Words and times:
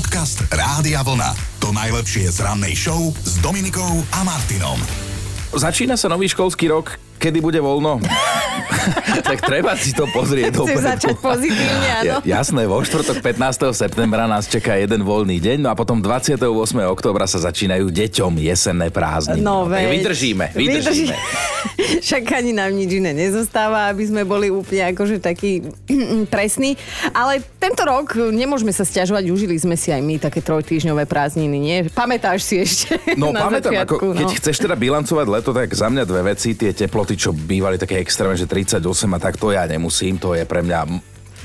Podcast 0.00 0.48
Rádia 0.48 1.04
Vlna. 1.04 1.36
To 1.60 1.76
najlepšie 1.76 2.32
z 2.32 2.40
rannej 2.40 2.72
show 2.72 3.12
s 3.20 3.36
Dominikou 3.44 4.00
a 4.16 4.24
Martinom. 4.24 4.80
Začína 5.52 6.00
sa 6.00 6.08
nový 6.08 6.24
školský 6.24 6.72
rok. 6.72 6.96
Kedy 7.20 7.44
bude 7.44 7.60
voľno? 7.60 8.00
tak 9.28 9.44
treba 9.44 9.76
si 9.76 9.92
to 9.92 10.08
pozrieť 10.08 10.56
Chceš 10.56 10.80
začať 10.80 11.16
pozitívne, 11.20 11.88
áno. 12.00 12.24
Ja, 12.24 12.40
jasné, 12.40 12.64
vo 12.64 12.80
štvrtok 12.80 13.20
15. 13.20 13.76
septembra 13.76 14.24
nás 14.24 14.48
čaká 14.48 14.80
jeden 14.80 15.04
voľný 15.04 15.36
deň, 15.36 15.60
no 15.60 15.68
a 15.68 15.76
potom 15.76 16.00
28. 16.00 16.48
oktobra 16.88 17.28
sa 17.28 17.36
začínajú 17.36 17.92
deťom 17.92 18.40
jesenné 18.40 18.88
prázdniny. 18.88 19.44
No, 19.44 19.68
veď. 19.68 20.00
vydržíme, 20.00 20.56
vydržíme. 20.56 21.12
Však 22.04 22.22
ani 22.32 22.52
nám 22.52 22.72
nič 22.74 23.00
iné 23.00 23.12
nezostáva, 23.12 23.88
aby 23.90 24.04
sme 24.06 24.22
boli 24.26 24.52
úplne 24.52 24.92
akože 24.92 25.22
takí 25.22 25.64
presní. 26.34 26.76
Ale 27.12 27.42
tento 27.58 27.82
rok 27.84 28.16
nemôžeme 28.30 28.72
sa 28.74 28.84
stiažovať, 28.84 29.30
užili 29.30 29.56
sme 29.56 29.74
si 29.74 29.90
aj 29.92 30.02
my 30.02 30.20
také 30.20 30.40
trojtýždňové 30.44 31.04
prázdniny, 31.06 31.58
nie? 31.58 31.76
Pamätáš 31.92 32.44
si 32.46 32.60
ešte 32.60 32.96
No 33.20 33.32
na 33.34 33.48
pamätám, 33.48 33.72
začiatku, 33.72 33.96
ako, 33.96 34.16
keď 34.16 34.28
no. 34.30 34.36
chceš 34.36 34.56
teda 34.62 34.76
bilancovať 34.76 35.26
leto, 35.26 35.50
tak 35.52 35.68
za 35.72 35.88
mňa 35.88 36.04
dve 36.06 36.22
veci, 36.34 36.56
tie 36.56 36.72
teploty, 36.72 37.14
čo 37.16 37.30
bývali 37.34 37.76
také 37.80 38.00
extrémne, 38.00 38.38
že 38.38 38.48
38 38.48 38.80
a 38.84 39.18
tak 39.18 39.36
to 39.36 39.52
ja 39.52 39.64
nemusím, 39.66 40.16
to 40.16 40.36
je 40.36 40.44
pre 40.44 40.64
mňa 40.64 40.80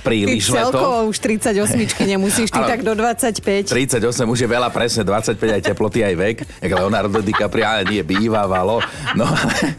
m- 0.06 0.08
Ty 0.08 0.14
príliš 0.14 0.46
leto. 0.54 0.78
celkovo 0.78 1.10
už 1.10 1.18
38 1.18 2.06
nemusíš, 2.06 2.54
ty 2.54 2.62
tak 2.72 2.86
do 2.86 2.94
25. 2.94 3.74
38 3.74 3.98
už 4.06 4.40
je 4.46 4.48
veľa, 4.48 4.70
presne 4.70 5.02
25 5.02 5.42
aj 5.42 5.62
teploty, 5.66 6.06
aj 6.06 6.14
vek. 6.14 6.38
Jak 6.62 6.72
Leonardo 6.72 7.26
DiCaprio, 7.26 7.66
ale 7.66 7.84
nie, 7.90 8.06
bývávalo. 8.06 8.86
No, 9.18 9.26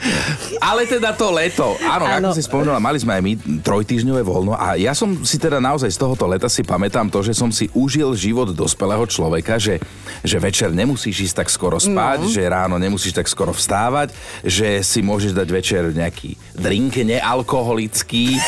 ale 0.69 0.87
teda 0.91 1.15
to 1.15 1.31
leto. 1.31 1.79
Áno, 1.87 2.05
Áno. 2.11 2.29
ako 2.31 2.35
si 2.35 2.43
spomenula, 2.43 2.83
mali 2.83 2.99
sme 2.99 3.15
aj 3.15 3.23
my 3.23 3.33
trojtýždňové 3.63 4.23
voľno 4.27 4.59
a 4.59 4.75
ja 4.75 4.93
som 4.93 5.23
si 5.23 5.39
teda 5.39 5.63
naozaj 5.63 5.89
z 5.93 5.99
tohoto 6.01 6.27
leta 6.27 6.51
si 6.51 6.67
pamätám 6.67 7.07
to, 7.07 7.23
že 7.23 7.37
som 7.37 7.55
si 7.55 7.71
užil 7.71 8.11
život 8.19 8.51
dospelého 8.51 9.07
človeka, 9.07 9.63
že, 9.63 9.79
že 10.27 10.37
večer 10.43 10.75
nemusíš 10.75 11.31
ísť 11.31 11.47
tak 11.47 11.49
skoro 11.53 11.79
spať, 11.79 12.27
no. 12.27 12.31
že 12.33 12.43
ráno 12.43 12.77
nemusíš 12.81 13.15
tak 13.15 13.31
skoro 13.31 13.55
vstávať, 13.55 14.11
že 14.43 14.83
si 14.83 15.05
môžeš 15.05 15.37
dať 15.37 15.49
večer 15.53 15.83
nejaký 15.95 16.35
drink 16.57 16.99
nealkoholický 16.99 18.41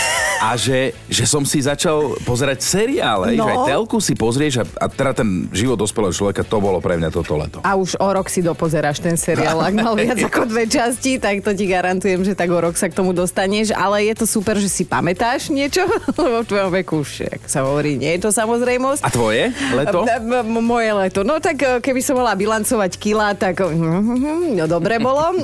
a 0.43 0.57
že, 0.59 0.97
že 1.07 1.25
som 1.29 1.45
si 1.45 1.61
začal 1.69 1.97
pozerať 2.23 2.59
seriále, 2.61 3.35
No. 3.35 3.45
že 3.45 3.51
aj 3.51 3.59
telku 3.69 3.99
si 3.99 4.15
pozrieš 4.15 4.55
a, 4.59 4.65
a 4.79 4.87
teda 4.89 5.13
ten 5.15 5.29
život 5.51 5.77
dospelého 5.77 6.11
človeka, 6.11 6.41
to 6.43 6.59
bolo 6.59 6.79
pre 6.79 6.95
mňa 6.95 7.11
toto 7.11 7.35
leto. 7.35 7.59
A 7.61 7.75
už 7.75 7.97
o 7.97 8.09
rok 8.09 8.27
si 8.27 8.41
dopozeráš 8.41 8.99
ten 8.99 9.15
seriál. 9.15 9.61
Ak 9.61 9.73
mal 9.73 9.93
viac 9.93 10.17
ako 10.25 10.47
dve 10.47 10.65
časti, 10.65 11.17
tak 11.17 11.41
to 11.41 11.53
ti 11.53 11.67
garantujem, 11.67 12.23
že 12.23 12.33
tak 12.33 12.49
o 12.49 12.59
rok 12.59 12.75
sa 12.75 12.87
k 12.87 12.95
tomu 12.95 13.13
dostaneš. 13.13 13.71
Ale 13.71 14.01
je 14.03 14.15
to 14.15 14.25
super, 14.25 14.57
že 14.57 14.67
si 14.67 14.83
pamätáš 14.83 15.49
niečo, 15.49 15.85
lebo 16.17 16.41
v 16.41 16.49
tvojom 16.49 16.71
veku 16.75 16.95
už, 16.99 17.11
jak 17.27 17.43
sa 17.45 17.63
hovorí, 17.63 17.95
nie 17.95 18.17
je 18.17 18.23
to 18.23 18.31
samozrejmosť. 18.31 19.03
A 19.03 19.09
tvoje 19.09 19.43
leto? 19.73 20.03
M- 20.05 20.47
m- 20.47 20.61
Moje 20.61 20.91
leto. 20.91 21.21
No 21.21 21.39
tak 21.39 21.59
e, 21.59 21.79
keby 21.79 21.99
som 21.99 22.15
mala 22.15 22.33
bilancovať 22.33 22.93
kila, 22.95 23.35
tak 23.35 23.59
mm, 23.59 24.55
no 24.59 24.65
dobre 24.65 24.97
bolo. 24.97 25.35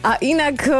A 0.00 0.18
inak 0.18 0.58
e, 0.60 0.74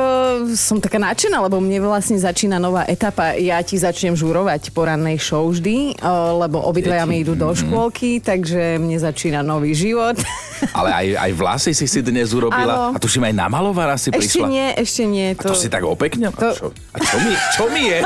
som 0.54 0.78
taká 0.78 0.98
nadšená, 0.98 1.38
lebo 1.40 1.58
mne 1.58 1.78
vlastne 1.80 2.16
začína 2.16 2.56
nová 2.56 2.82
etapa. 2.84 3.34
Ja 3.34 3.60
ti 3.60 3.76
začnem 3.76 4.17
žurovať 4.18 4.74
po 4.74 4.82
rannej 4.82 5.14
show 5.16 5.46
vždy, 5.46 5.94
e, 5.94 6.10
lebo 6.34 6.58
obidvaja 6.58 7.06
mi 7.06 7.22
idú 7.22 7.38
do 7.38 7.54
škôlky, 7.54 8.18
takže 8.18 8.76
mne 8.76 8.98
začína 8.98 9.46
nový 9.46 9.72
život. 9.72 10.18
Ale 10.78 10.90
aj, 10.90 11.06
aj 11.14 11.30
vlasy 11.38 11.70
si 11.70 11.86
si 11.86 12.02
dnes 12.02 12.34
urobila. 12.34 12.90
Áno. 12.90 12.94
A 12.94 12.98
tuším 12.98 13.30
aj 13.30 13.34
namalovaná 13.38 13.94
si 13.94 14.10
Ešte 14.10 14.42
prišla. 14.42 14.46
nie, 14.50 14.66
ešte 14.74 15.02
nie. 15.06 15.38
A 15.38 15.38
to 15.38 15.54
si 15.54 15.70
tak 15.70 15.86
opekne? 15.86 16.34
To- 16.34 16.50
A, 16.50 16.58
čo, 16.58 16.66
a 16.74 16.98
čo, 16.98 17.16
mi, 17.22 17.32
čo 17.54 17.64
mi 17.70 17.82
je? 17.86 17.98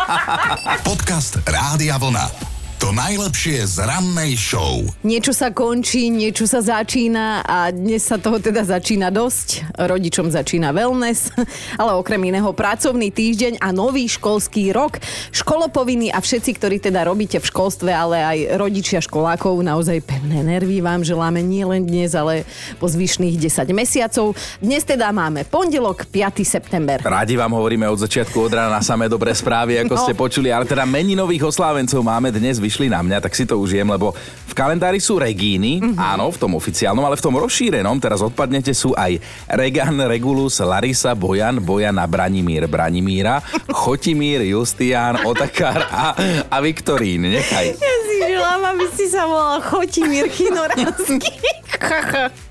Podcast 0.88 1.36
Rádia 1.44 2.00
Vlna. 2.00 2.55
To 2.86 2.94
najlepšie 2.94 3.66
z 3.66 3.82
rannej 3.82 4.38
show. 4.38 4.78
Niečo 5.02 5.34
sa 5.34 5.50
končí, 5.50 6.06
niečo 6.06 6.46
sa 6.46 6.62
začína 6.62 7.42
a 7.42 7.74
dnes 7.74 8.06
sa 8.06 8.14
toho 8.14 8.38
teda 8.38 8.62
začína 8.62 9.10
dosť. 9.10 9.74
Rodičom 9.74 10.30
začína 10.30 10.70
wellness, 10.70 11.34
ale 11.82 11.98
okrem 11.98 12.22
iného 12.30 12.46
pracovný 12.54 13.10
týždeň 13.10 13.58
a 13.58 13.74
nový 13.74 14.06
školský 14.06 14.70
rok. 14.70 15.02
Školopovinný 15.34 16.14
a 16.14 16.22
všetci, 16.22 16.50
ktorí 16.62 16.78
teda 16.78 17.02
robíte 17.10 17.42
v 17.42 17.50
školstve, 17.50 17.90
ale 17.90 18.22
aj 18.22 18.38
rodičia 18.54 19.02
školákov, 19.02 19.66
naozaj 19.66 20.06
pevné 20.06 20.46
nervy 20.46 20.78
vám 20.78 21.02
želáme 21.02 21.42
nie 21.42 21.66
len 21.66 21.82
dnes, 21.82 22.14
ale 22.14 22.46
po 22.78 22.86
zvyšných 22.86 23.34
10 23.34 23.66
mesiacov. 23.74 24.38
Dnes 24.62 24.86
teda 24.86 25.10
máme 25.10 25.42
pondelok, 25.42 26.06
5. 26.06 26.38
september. 26.46 27.02
Rádi 27.02 27.34
vám 27.34 27.50
hovoríme 27.50 27.90
od 27.90 27.98
začiatku 27.98 28.46
od 28.46 28.54
rána 28.54 28.78
samé 28.78 29.10
dobré 29.10 29.34
správy, 29.34 29.74
ako 29.82 29.98
No. 29.98 30.02
ste 30.06 30.14
počuli, 30.14 30.54
ale 30.54 30.62
teda 30.70 30.86
meninových 30.86 31.50
oslávencov 31.50 31.98
máme 32.06 32.30
dnes, 32.30 32.62
vyšli 32.76 32.92
na 32.92 33.00
mňa, 33.00 33.24
tak 33.24 33.32
si 33.32 33.48
to 33.48 33.56
užijem, 33.56 33.88
lebo 33.88 34.12
v 34.44 34.52
kalendári 34.52 35.00
sú 35.00 35.16
Regíny, 35.16 35.80
Mhm. 35.80 35.96
áno, 35.96 36.28
v 36.28 36.36
tom 36.36 36.52
oficiálnom, 36.52 37.00
ale 37.00 37.16
v 37.16 37.24
tom 37.24 37.32
rozšírenom, 37.32 37.96
teraz 37.96 38.20
odpadnete, 38.20 38.76
sú 38.76 38.92
aj 38.92 39.16
Regan, 39.48 39.96
Regulus, 40.04 40.60
Larisa, 40.60 41.16
Bojan, 41.16 41.56
Bojan 41.56 41.96
a 41.96 42.04
Branimír, 42.04 42.68
Branimíra, 42.68 43.40
Chotimír, 43.72 44.44
Justián, 44.44 45.24
Otakar 45.24 45.88
a, 45.88 46.12
a 46.52 46.56
Viktorín. 46.60 47.24
Nechaj. 47.24 47.80
Ja 47.80 47.94
si 48.04 48.14
želám, 48.20 48.60
aby 48.76 48.84
si 48.92 49.08
sa 49.08 49.24
volal 49.24 49.64
Chotimír 49.64 50.28
Chinoranský. 50.28 51.32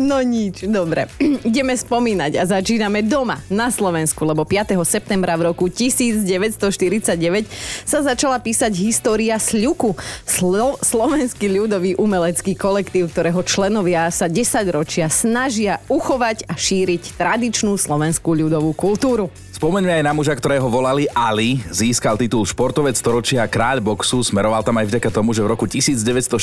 No 0.00 0.24
nič, 0.24 0.64
dobre. 0.64 1.04
Ideme 1.48 1.76
spomínať 1.76 2.40
a 2.40 2.48
začíname 2.48 3.04
doma 3.04 3.44
na 3.52 3.68
Slovensku, 3.68 4.24
lebo 4.24 4.48
5. 4.48 4.72
septembra 4.88 5.36
v 5.36 5.52
roku 5.52 5.68
1949 5.68 7.44
sa 7.84 7.98
začala 8.00 8.40
písať 8.40 8.72
história 8.80 9.36
Sľuku, 9.36 9.92
Slo- 10.24 10.80
slovenský 10.80 11.52
ľudový 11.52 11.92
umelecký 12.00 12.56
kolektív, 12.56 13.12
ktorého 13.12 13.44
členovia 13.44 14.08
sa 14.08 14.32
10 14.32 14.64
ročia 14.72 15.12
snažia 15.12 15.84
uchovať 15.92 16.48
a 16.48 16.56
šíriť 16.56 17.20
tradičnú 17.20 17.76
slovenskú 17.76 18.32
ľudovú 18.32 18.72
kultúru. 18.72 19.28
Spomeňme 19.58 19.90
aj 19.90 20.06
na 20.06 20.14
muža, 20.14 20.38
ktorého 20.38 20.70
volali 20.70 21.10
Ali. 21.10 21.58
Získal 21.74 22.14
titul 22.14 22.46
športovec 22.46 22.94
storočia 22.94 23.42
kráľ 23.42 23.82
boxu. 23.82 24.22
Smeroval 24.22 24.62
tam 24.62 24.78
aj 24.78 24.86
vďaka 24.86 25.10
tomu, 25.10 25.34
že 25.34 25.42
v 25.42 25.50
roku 25.50 25.66
1960 25.66 26.38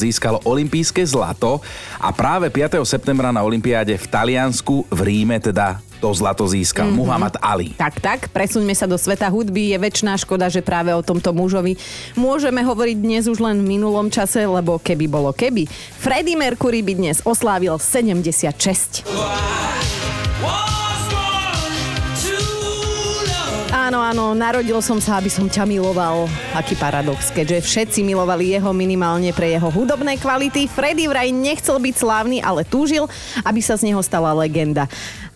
získal 0.00 0.40
olympijské 0.48 1.04
zlato 1.04 1.60
a 2.00 2.08
práve 2.24 2.48
5. 2.48 2.80
septembra 2.88 3.28
na 3.28 3.44
olympiáde 3.44 3.92
v 4.00 4.06
Taliansku 4.08 4.88
v 4.88 5.00
Ríme 5.04 5.36
teda 5.36 5.76
to 6.00 6.08
zlato 6.16 6.48
získal 6.48 6.88
mm-hmm. 6.88 6.96
Muhammad 7.04 7.36
Ali. 7.36 7.76
Tak, 7.76 8.00
tak, 8.00 8.20
presuňme 8.32 8.72
sa 8.72 8.88
do 8.88 8.96
sveta 8.96 9.28
hudby. 9.28 9.76
Je 9.76 9.76
väčšiná 9.76 10.16
škoda, 10.16 10.48
že 10.48 10.64
práve 10.64 10.88
o 10.96 11.04
tomto 11.04 11.36
mužovi 11.36 11.76
môžeme 12.16 12.64
hovoriť 12.64 12.96
dnes 12.96 13.28
už 13.28 13.44
len 13.44 13.60
v 13.60 13.76
minulom 13.76 14.08
čase, 14.08 14.40
lebo 14.40 14.80
keby 14.80 15.04
bolo 15.04 15.36
keby. 15.36 15.68
Freddie 16.00 16.40
Mercury 16.40 16.80
by 16.80 16.96
dnes 16.96 17.20
oslávil 17.28 17.76
76. 17.76 19.04
Áno, 23.74 23.98
áno, 23.98 24.38
narodil 24.38 24.78
som 24.78 25.02
sa, 25.02 25.18
aby 25.18 25.26
som 25.26 25.50
ťa 25.50 25.66
miloval. 25.66 26.30
Aký 26.54 26.78
paradox, 26.78 27.34
keďže 27.34 27.66
všetci 27.66 28.00
milovali 28.06 28.54
jeho 28.54 28.70
minimálne 28.70 29.34
pre 29.34 29.50
jeho 29.50 29.66
hudobné 29.66 30.14
kvality. 30.14 30.70
Freddy 30.70 31.10
vraj 31.10 31.34
nechcel 31.34 31.82
byť 31.82 31.94
slávny, 31.98 32.38
ale 32.38 32.62
túžil, 32.62 33.10
aby 33.42 33.58
sa 33.58 33.74
z 33.74 33.90
neho 33.90 33.98
stala 33.98 34.30
legenda. 34.30 34.86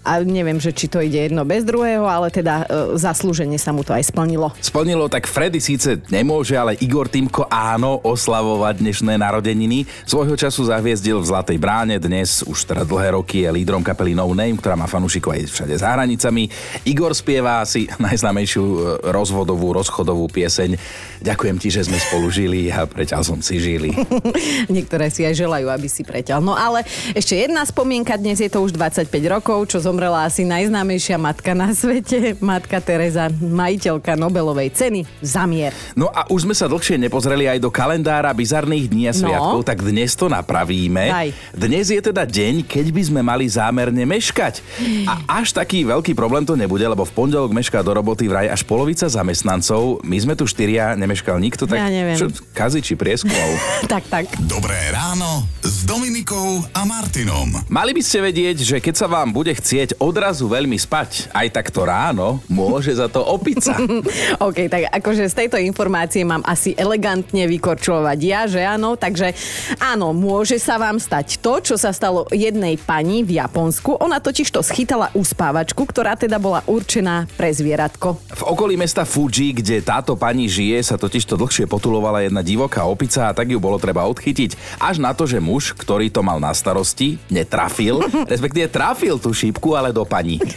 A 0.09 0.25
neviem, 0.25 0.57
že 0.57 0.73
či 0.73 0.89
to 0.89 1.05
ide 1.05 1.29
jedno 1.29 1.45
bez 1.45 1.69
druhého, 1.69 2.09
ale 2.09 2.33
teda 2.33 2.65
e, 2.65 2.97
zaslúžene 2.97 3.61
sa 3.61 3.77
mu 3.77 3.85
to 3.85 3.93
aj 3.93 4.09
splnilo. 4.09 4.57
Splnilo, 4.57 5.05
tak 5.13 5.29
Freddy 5.29 5.61
síce 5.61 6.01
nemôže, 6.09 6.57
ale 6.57 6.81
Igor 6.81 7.13
Timko 7.13 7.45
áno 7.53 8.01
oslavovať 8.01 8.81
dnešné 8.81 9.21
narodeniny. 9.21 9.85
Svojho 10.09 10.33
času 10.33 10.65
zahviezdil 10.65 11.21
v 11.21 11.29
Zlatej 11.29 11.61
bráne, 11.61 12.01
dnes 12.01 12.41
už 12.41 12.57
teda 12.73 12.89
dlhé 12.89 13.21
roky 13.21 13.45
je 13.45 13.53
lídrom 13.53 13.85
kapely 13.85 14.17
No 14.17 14.25
Name, 14.33 14.57
ktorá 14.57 14.81
má 14.81 14.89
fanúšikov 14.89 15.37
aj 15.37 15.53
všade 15.53 15.77
za 15.77 15.93
hranicami. 15.93 16.49
Igor 16.89 17.13
spieva 17.13 17.61
asi 17.61 17.85
najznámejšiu 18.01 18.65
e, 18.65 18.77
rozvodovú, 19.13 19.77
rozchodovú 19.77 20.25
pieseň. 20.33 20.81
Ďakujem 21.21 21.57
ti, 21.61 21.69
že 21.69 21.85
sme 21.85 22.01
spolu 22.01 22.33
žili 22.33 22.73
a 22.73 22.89
preťal 22.89 23.21
som 23.29 23.45
si 23.45 23.61
žili. 23.61 23.93
Niektoré 24.73 25.13
si 25.13 25.29
aj 25.29 25.37
želajú, 25.37 25.69
aby 25.69 25.89
si 25.91 26.01
preťal. 26.01 26.41
No 26.41 26.57
ale 26.57 26.89
ešte 27.13 27.37
jedna 27.37 27.61
spomienka, 27.69 28.17
dnes 28.17 28.41
je 28.41 28.49
to 28.49 28.65
už 28.65 28.73
25 28.73 29.13
rokov, 29.29 29.69
čo 29.69 29.85
zomrela 29.99 30.31
asi 30.31 30.47
najznámejšia 30.47 31.19
matka 31.19 31.59
na 31.59 31.75
svete, 31.75 32.39
matka 32.39 32.79
Teresa, 32.79 33.27
majiteľka 33.35 34.15
Nobelovej 34.15 34.71
ceny 34.71 35.03
za 35.19 35.43
mier. 35.43 35.75
No 35.99 36.07
a 36.15 36.23
už 36.31 36.47
sme 36.47 36.55
sa 36.55 36.71
dlhšie 36.71 37.03
nepozreli 37.03 37.51
aj 37.51 37.59
do 37.59 37.67
kalendára 37.67 38.31
bizarných 38.31 38.95
dní 38.95 39.11
a 39.11 39.13
sviatkov, 39.13 39.67
tak 39.67 39.83
dnes 39.83 40.15
to 40.15 40.31
napravíme. 40.31 41.03
Daj. 41.11 41.29
Dnes 41.51 41.91
je 41.91 41.99
teda 41.99 42.23
deň, 42.23 42.63
keď 42.63 42.87
by 42.95 43.03
sme 43.11 43.21
mali 43.27 43.51
zámerne 43.51 44.07
meškať. 44.07 44.63
A 45.11 45.43
až 45.43 45.51
taký 45.51 45.83
veľký 45.83 46.15
problém 46.15 46.47
to 46.47 46.55
nebude, 46.55 46.87
lebo 46.87 47.03
v 47.03 47.11
pondelok 47.19 47.51
mešká 47.51 47.83
do 47.83 47.91
roboty 47.91 48.31
vraj 48.31 48.47
až 48.47 48.63
polovica 48.63 49.11
zamestnancov. 49.11 49.99
My 50.07 50.15
sme 50.23 50.39
tu 50.39 50.47
štyria, 50.47 50.95
nemeškal 50.95 51.43
nikto, 51.43 51.67
tak 51.67 51.83
Ja 51.83 51.91
neviem. 51.91 52.15
čo, 52.15 52.31
kazi 52.55 52.79
či 52.87 52.95
prieskumov. 52.95 53.51
tak, 53.93 54.07
tak. 54.07 54.31
Dobré 54.47 54.79
ráno 54.95 55.43
s 55.59 55.83
Dominikou 55.83 56.63
a 56.71 56.87
Martinom. 56.87 57.67
Mali 57.67 57.91
by 57.91 58.03
ste 58.07 58.23
vedieť, 58.23 58.63
že 58.63 58.77
keď 58.79 58.95
sa 58.95 59.11
vám 59.11 59.35
bude 59.35 59.51
chcieť 59.51 59.88
keď 59.89 60.05
odrazu 60.05 60.53
veľmi 60.53 60.77
spať, 60.77 61.33
aj 61.33 61.49
takto 61.49 61.89
ráno, 61.89 62.45
môže 62.53 62.93
za 62.93 63.09
to 63.09 63.25
opica. 63.25 63.73
OK, 64.45 64.69
tak 64.69 64.93
akože 64.93 65.33
z 65.33 65.33
tejto 65.33 65.57
informácie 65.57 66.29
mám 66.29 66.45
asi 66.45 66.77
elegantne 66.77 67.49
vykorčovať 67.49 68.19
ja, 68.21 68.45
že 68.45 68.61
áno, 68.69 69.01
takže 69.01 69.33
áno, 69.81 70.13
môže 70.13 70.61
sa 70.61 70.77
vám 70.77 71.01
stať 71.01 71.41
to, 71.41 71.65
čo 71.65 71.81
sa 71.81 71.97
stalo 71.97 72.29
jednej 72.29 72.77
pani 72.77 73.25
v 73.25 73.41
Japonsku. 73.41 73.97
Ona 73.97 74.21
totiž 74.21 74.53
to 74.53 74.61
schytala 74.61 75.09
uspávačku, 75.17 75.81
ktorá 75.89 76.21
teda 76.21 76.37
bola 76.37 76.61
určená 76.69 77.25
pre 77.41 77.49
zvieratko. 77.49 78.21
V 78.29 78.43
okolí 78.45 78.77
mesta 78.77 79.09
Fuji, 79.09 79.57
kde 79.57 79.81
táto 79.81 80.21
pani 80.21 80.53
žije, 80.53 80.85
sa 80.85 81.01
totiž 81.01 81.25
to 81.25 81.41
dlhšie 81.41 81.65
potulovala 81.65 82.29
jedna 82.29 82.45
divoká 82.45 82.85
opica 82.85 83.33
a 83.33 83.33
tak 83.33 83.49
ju 83.49 83.57
bolo 83.57 83.81
treba 83.81 84.05
odchytiť. 84.05 84.85
Až 84.85 85.01
na 85.01 85.17
to, 85.17 85.25
že 85.25 85.41
muž, 85.41 85.73
ktorý 85.73 86.13
to 86.13 86.21
mal 86.21 86.37
na 86.37 86.53
starosti, 86.53 87.17
netrafil, 87.33 88.05
respektíve 88.37 88.69
trafil 88.69 89.17
tú 89.17 89.33
šípku, 89.33 89.68
ale 89.77 89.93
do 89.93 90.05
pani. 90.05 90.41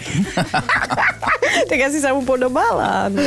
tak 1.67 1.79
asi 1.91 1.99
sa 2.01 2.15
mu 2.15 2.25
podobala. 2.25 3.09
No. 3.11 3.21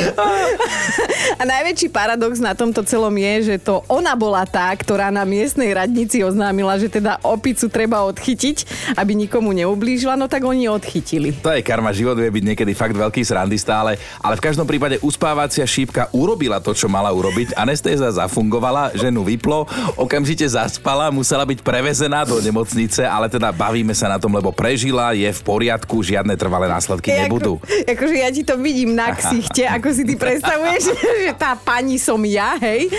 A 1.35 1.43
najväčší 1.43 1.91
paradox 1.91 2.39
na 2.39 2.55
tomto 2.55 2.81
celom 2.87 3.13
je, 3.15 3.53
že 3.53 3.55
to 3.59 3.83
ona 3.91 4.15
bola 4.15 4.47
tá, 4.47 4.71
ktorá 4.71 5.11
na 5.11 5.27
miestnej 5.27 5.71
radnici 5.75 6.23
oznámila, 6.23 6.79
že 6.79 6.87
teda 6.87 7.19
opicu 7.23 7.67
treba 7.67 8.03
odchytiť, 8.07 8.57
aby 8.95 9.11
nikomu 9.15 9.51
neublížila, 9.51 10.15
no 10.15 10.31
tak 10.31 10.45
oni 10.47 10.69
odchytili. 10.71 11.35
To 11.43 11.51
je 11.51 11.65
karma, 11.65 11.91
život 11.91 12.15
vie 12.15 12.31
byť 12.31 12.43
niekedy 12.53 12.71
fakt 12.71 12.95
veľký 12.95 13.21
srandista, 13.25 13.81
ale, 13.83 13.99
ale 14.21 14.39
v 14.39 14.45
každom 14.45 14.67
prípade 14.67 15.01
uspávacia 15.03 15.65
šípka 15.67 16.07
urobila 16.15 16.63
to, 16.63 16.71
čo 16.71 16.87
mala 16.87 17.11
urobiť. 17.11 17.57
Anestéza 17.59 18.07
zafungovala, 18.15 18.95
ženu 18.95 19.27
vyplo, 19.27 19.67
okamžite 19.99 20.47
zaspala, 20.47 21.11
musela 21.11 21.43
byť 21.43 21.59
prevezená 21.65 22.23
do 22.23 22.39
nemocnice, 22.39 23.03
ale 23.03 23.27
teda 23.27 23.51
bavíme 23.51 23.91
sa 23.91 24.07
na 24.07 24.17
tom, 24.21 24.31
lebo 24.31 24.55
prežila, 24.55 25.11
je 25.11 25.27
v 25.27 25.41
poriadku, 25.41 25.99
žiadne 26.05 26.33
trvalé 26.39 26.69
následky 26.71 27.11
nebudú. 27.11 27.59
Ako, 27.59 27.91
akože 27.91 28.15
ja 28.21 28.24
ti 28.31 28.41
to 28.45 28.57
vidím 28.57 28.95
na 28.95 29.11
ksichte, 29.11 29.65
ako 29.67 29.87
si 29.91 30.03
ty 30.05 30.15
predstavuješ, 30.15 30.83
že 31.25 31.33
tá 31.37 31.57
pani 31.57 31.97
som 31.97 32.21
ja, 32.23 32.55
hej, 32.61 32.89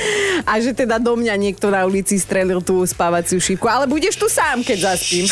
a 0.44 0.58
že 0.58 0.74
teda 0.76 0.98
do 0.98 1.14
mňa 1.16 1.34
niekto 1.38 1.70
na 1.70 1.86
ulici 1.86 2.18
strelil 2.18 2.60
tú 2.62 2.82
spávaciu 2.84 3.38
šípku, 3.40 3.66
ale 3.66 3.86
budeš 3.86 4.18
tu 4.18 4.26
sám, 4.26 4.62
keď 4.62 4.94
zaspím. 4.94 5.26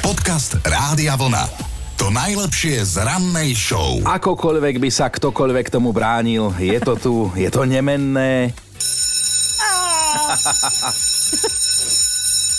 Podcast 0.00 0.58
Rádia 0.62 1.16
Vlna. 1.16 1.74
To 2.02 2.10
najlepšie 2.10 2.82
z 2.82 3.06
rannej 3.06 3.54
show. 3.54 4.02
Akokoľvek 4.02 4.82
by 4.82 4.90
sa 4.90 5.06
ktokoľvek 5.06 5.70
tomu 5.70 5.94
bránil, 5.94 6.50
je 6.58 6.78
to 6.82 6.94
tu, 6.98 7.14
je 7.38 7.46
to 7.48 7.62
nemenné. 7.64 8.50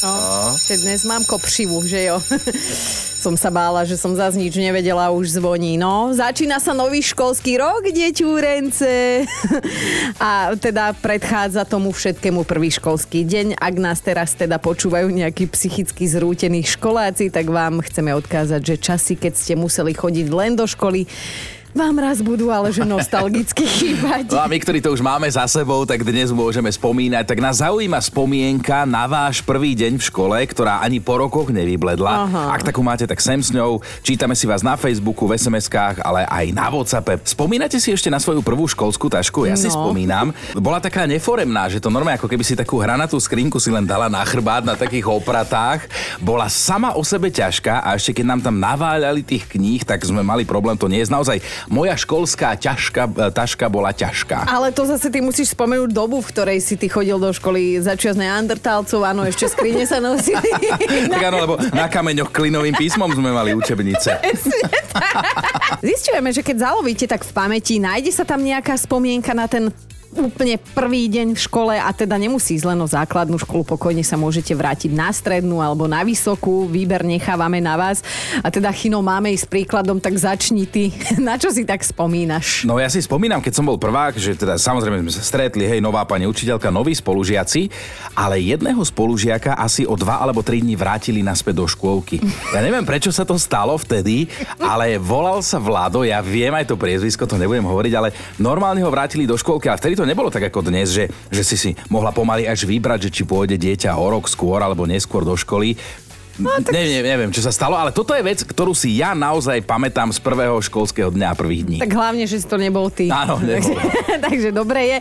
No, 0.04 0.56
dnes 0.82 1.04
mám 1.04 1.24
kopřivu, 1.26 1.88
že 1.88 2.04
jo. 2.04 2.22
som 3.26 3.34
sa 3.34 3.50
bála, 3.50 3.82
že 3.90 3.98
som 3.98 4.14
zase 4.14 4.38
nič 4.38 4.54
nevedela, 4.54 5.10
už 5.10 5.42
zvoní. 5.42 5.82
No, 5.82 6.14
začína 6.14 6.62
sa 6.62 6.78
nový 6.78 7.02
školský 7.02 7.58
rok, 7.58 7.90
deťúrence. 7.90 9.26
A 10.22 10.54
teda 10.54 10.94
predchádza 10.94 11.66
tomu 11.66 11.90
všetkému 11.90 12.46
prvý 12.46 12.70
školský 12.70 13.26
deň. 13.26 13.58
Ak 13.58 13.82
nás 13.82 13.98
teraz 14.06 14.38
teda 14.38 14.62
počúvajú 14.62 15.10
nejakí 15.10 15.50
psychicky 15.50 16.06
zrútení 16.06 16.62
školáci, 16.62 17.34
tak 17.34 17.50
vám 17.50 17.82
chceme 17.82 18.14
odkázať, 18.14 18.62
že 18.62 18.76
časy, 18.78 19.18
keď 19.18 19.34
ste 19.34 19.54
museli 19.58 19.98
chodiť 19.98 20.30
len 20.30 20.54
do 20.54 20.70
školy, 20.70 21.10
vám 21.76 22.00
raz 22.00 22.24
budú 22.24 22.48
ale 22.56 22.72
že 22.72 22.88
nostalgicky 22.88 23.68
chýbať. 23.78 24.32
No 24.32 24.40
a 24.40 24.48
my, 24.48 24.56
ktorí 24.56 24.80
to 24.80 24.96
už 24.96 25.04
máme 25.04 25.28
za 25.28 25.44
sebou, 25.44 25.84
tak 25.84 26.08
dnes 26.08 26.32
môžeme 26.32 26.72
spomínať. 26.72 27.28
Tak 27.28 27.44
nás 27.44 27.60
zaujíma 27.60 28.00
spomienka 28.00 28.88
na 28.88 29.04
váš 29.12 29.44
prvý 29.44 29.76
deň 29.76 30.00
v 30.00 30.04
škole, 30.08 30.38
ktorá 30.48 30.80
ani 30.80 31.04
po 31.04 31.20
rokoch 31.20 31.52
nevybledla. 31.52 32.32
Aha. 32.32 32.44
Ak 32.56 32.64
takú 32.64 32.80
máte, 32.80 33.04
tak 33.04 33.20
sem 33.20 33.44
s 33.44 33.52
ňou. 33.52 33.84
Čítame 34.00 34.40
si 34.40 34.48
vás 34.48 34.64
na 34.64 34.80
Facebooku, 34.80 35.28
v 35.28 35.36
SMS-kách, 35.36 36.00
ale 36.00 36.24
aj 36.24 36.46
na 36.56 36.72
WhatsAppe. 36.72 37.20
Spomínate 37.28 37.76
si 37.84 37.92
ešte 37.92 38.08
na 38.08 38.24
svoju 38.24 38.40
prvú 38.40 38.72
školskú 38.72 39.12
tašku? 39.12 39.44
Ja 39.44 39.60
no. 39.60 39.62
si 39.62 39.68
spomínam. 39.68 40.32
Bola 40.56 40.80
taká 40.80 41.04
neforemná, 41.04 41.68
že 41.68 41.84
to 41.84 41.92
normálne 41.92 42.16
ako 42.16 42.32
keby 42.32 42.44
si 42.48 42.56
takú 42.56 42.80
hranatú 42.80 43.20
skrinku 43.20 43.60
si 43.60 43.68
len 43.68 43.84
dala 43.84 44.08
na 44.08 44.24
chrbát 44.24 44.64
na 44.64 44.80
takých 44.80 45.12
opratách. 45.12 45.92
Bola 46.24 46.48
sama 46.48 46.96
o 46.96 47.04
sebe 47.04 47.28
ťažká 47.28 47.84
a 47.84 48.00
ešte 48.00 48.16
keď 48.16 48.26
nám 48.32 48.40
tam 48.40 48.56
naváľali 48.56 49.28
tých 49.28 49.44
kníh, 49.52 49.84
tak 49.84 50.08
sme 50.08 50.24
mali 50.24 50.48
problém. 50.48 50.80
To 50.80 50.88
nie 50.88 51.04
je 51.04 51.12
naozaj 51.12 51.44
moja 51.70 51.96
školská 51.98 52.56
ťažka, 52.58 53.10
e, 53.10 53.30
taška 53.34 53.66
bola 53.70 53.92
ťažká. 53.92 54.50
Ale 54.50 54.70
to 54.72 54.86
zase 54.86 55.10
ty 55.10 55.20
musíš 55.22 55.54
spomenúť 55.58 55.92
dobu, 55.92 56.22
v 56.22 56.28
ktorej 56.30 56.60
si 56.62 56.76
ty 56.78 56.90
chodil 56.90 57.18
do 57.18 57.32
školy 57.32 57.82
začias 57.82 58.18
neandertálcov, 58.18 59.02
áno, 59.02 59.26
ešte 59.26 59.50
skrine 59.50 59.84
sa 59.86 59.98
nosili. 60.02 60.50
tak 61.14 61.22
áno, 61.22 61.38
lebo 61.42 61.54
na 61.74 61.90
kameňoch 61.90 62.30
klinovým 62.30 62.76
písmom 62.78 63.10
sme 63.14 63.34
mali 63.34 63.58
učebnice. 63.58 64.22
Zistujeme, 65.86 66.30
že 66.34 66.42
keď 66.46 66.72
zalovíte 66.72 67.06
tak 67.10 67.26
v 67.26 67.32
pamäti, 67.34 67.82
nájde 67.82 68.12
sa 68.14 68.24
tam 68.24 68.42
nejaká 68.42 68.78
spomienka 68.78 69.34
na 69.34 69.50
ten 69.50 69.70
úplne 70.16 70.56
prvý 70.74 71.12
deň 71.12 71.36
v 71.36 71.40
škole 71.40 71.76
a 71.76 71.92
teda 71.92 72.16
nemusí 72.16 72.56
ísť 72.56 72.68
len 72.72 72.80
o 72.80 72.88
základnú 72.88 73.36
školu, 73.36 73.76
pokojne 73.76 74.02
sa 74.02 74.16
môžete 74.16 74.56
vrátiť 74.56 74.92
na 74.96 75.12
strednú 75.12 75.60
alebo 75.60 75.86
na 75.86 76.02
vysokú, 76.02 76.66
výber 76.66 77.04
nechávame 77.04 77.60
na 77.60 77.76
vás. 77.76 78.00
A 78.40 78.48
teda 78.48 78.72
Chino, 78.72 79.04
máme 79.04 79.36
ísť 79.36 79.52
príkladom, 79.52 80.00
tak 80.00 80.16
začni 80.16 80.64
ty. 80.66 80.96
Na 81.26 81.36
čo 81.42 81.50
si 81.50 81.66
tak 81.66 81.82
spomínaš? 81.82 82.64
No 82.64 82.78
ja 82.78 82.88
si 82.88 83.02
spomínam, 83.02 83.42
keď 83.42 83.54
som 83.58 83.66
bol 83.66 83.82
prvák, 83.82 84.16
že 84.16 84.38
teda 84.38 84.56
samozrejme 84.56 85.02
sme 85.04 85.14
sa 85.14 85.24
stretli, 85.26 85.66
hej, 85.66 85.82
nová 85.82 86.06
pani 86.06 86.30
učiteľka, 86.30 86.70
noví 86.70 86.94
spolužiaci, 86.94 87.68
ale 88.14 88.40
jedného 88.40 88.80
spolužiaka 88.80 89.58
asi 89.58 89.84
o 89.84 89.98
dva 89.98 90.22
alebo 90.22 90.46
tri 90.46 90.62
dní 90.62 90.78
vrátili 90.78 91.26
naspäť 91.26 91.60
do 91.60 91.66
škôlky. 91.66 92.22
Ja 92.54 92.62
neviem, 92.62 92.86
prečo 92.86 93.10
sa 93.10 93.26
to 93.26 93.36
stalo 93.42 93.76
vtedy, 93.76 94.30
ale 94.62 95.02
volal 95.02 95.42
sa 95.42 95.58
Vlado, 95.58 96.06
ja 96.06 96.22
viem 96.22 96.54
aj 96.54 96.70
to 96.70 96.80
priezvisko, 96.80 97.26
to 97.26 97.42
nebudem 97.42 97.66
hovoriť, 97.66 97.94
ale 97.98 98.14
normálne 98.38 98.86
ho 98.86 98.94
vrátili 98.94 99.26
do 99.26 99.36
škôlky 99.36 99.68
a 99.68 99.76
vtedy 99.76 99.98
to 99.98 100.05
nebolo 100.06 100.32
tak 100.32 100.48
ako 100.48 100.70
dnes, 100.70 100.94
že, 100.94 101.12
že 101.34 101.44
si 101.44 101.58
si 101.58 101.72
mohla 101.90 102.14
pomaly 102.16 102.46
až 102.48 102.70
vybrať, 102.70 103.10
že 103.10 103.14
či 103.22 103.24
pôjde 103.28 103.58
dieťa 103.60 103.98
o 103.98 104.06
rok 104.08 104.30
skôr 104.30 104.62
alebo 104.62 104.88
neskôr 104.88 105.26
do 105.26 105.36
školy. 105.36 105.76
No, 106.36 106.52
tak... 106.60 106.76
neviem, 106.76 107.04
neviem, 107.04 107.32
čo 107.32 107.40
sa 107.40 107.52
stalo, 107.52 107.80
ale 107.80 107.96
toto 107.96 108.12
je 108.12 108.20
vec, 108.20 108.44
ktorú 108.44 108.76
si 108.76 109.00
ja 109.00 109.16
naozaj 109.16 109.64
pamätám 109.64 110.12
z 110.12 110.20
prvého 110.20 110.60
školského 110.60 111.08
dňa 111.08 111.32
a 111.32 111.36
prvých 111.36 111.64
dní. 111.64 111.80
Tak 111.80 111.96
hlavne, 111.96 112.28
že 112.28 112.44
si 112.44 112.48
to 112.48 112.60
nebol 112.60 112.92
ty. 112.92 113.08
Áno, 113.08 113.40
nebol. 113.40 113.56
takže, 113.56 113.74
takže 114.20 114.50
dobre 114.52 114.82
je. 114.84 114.98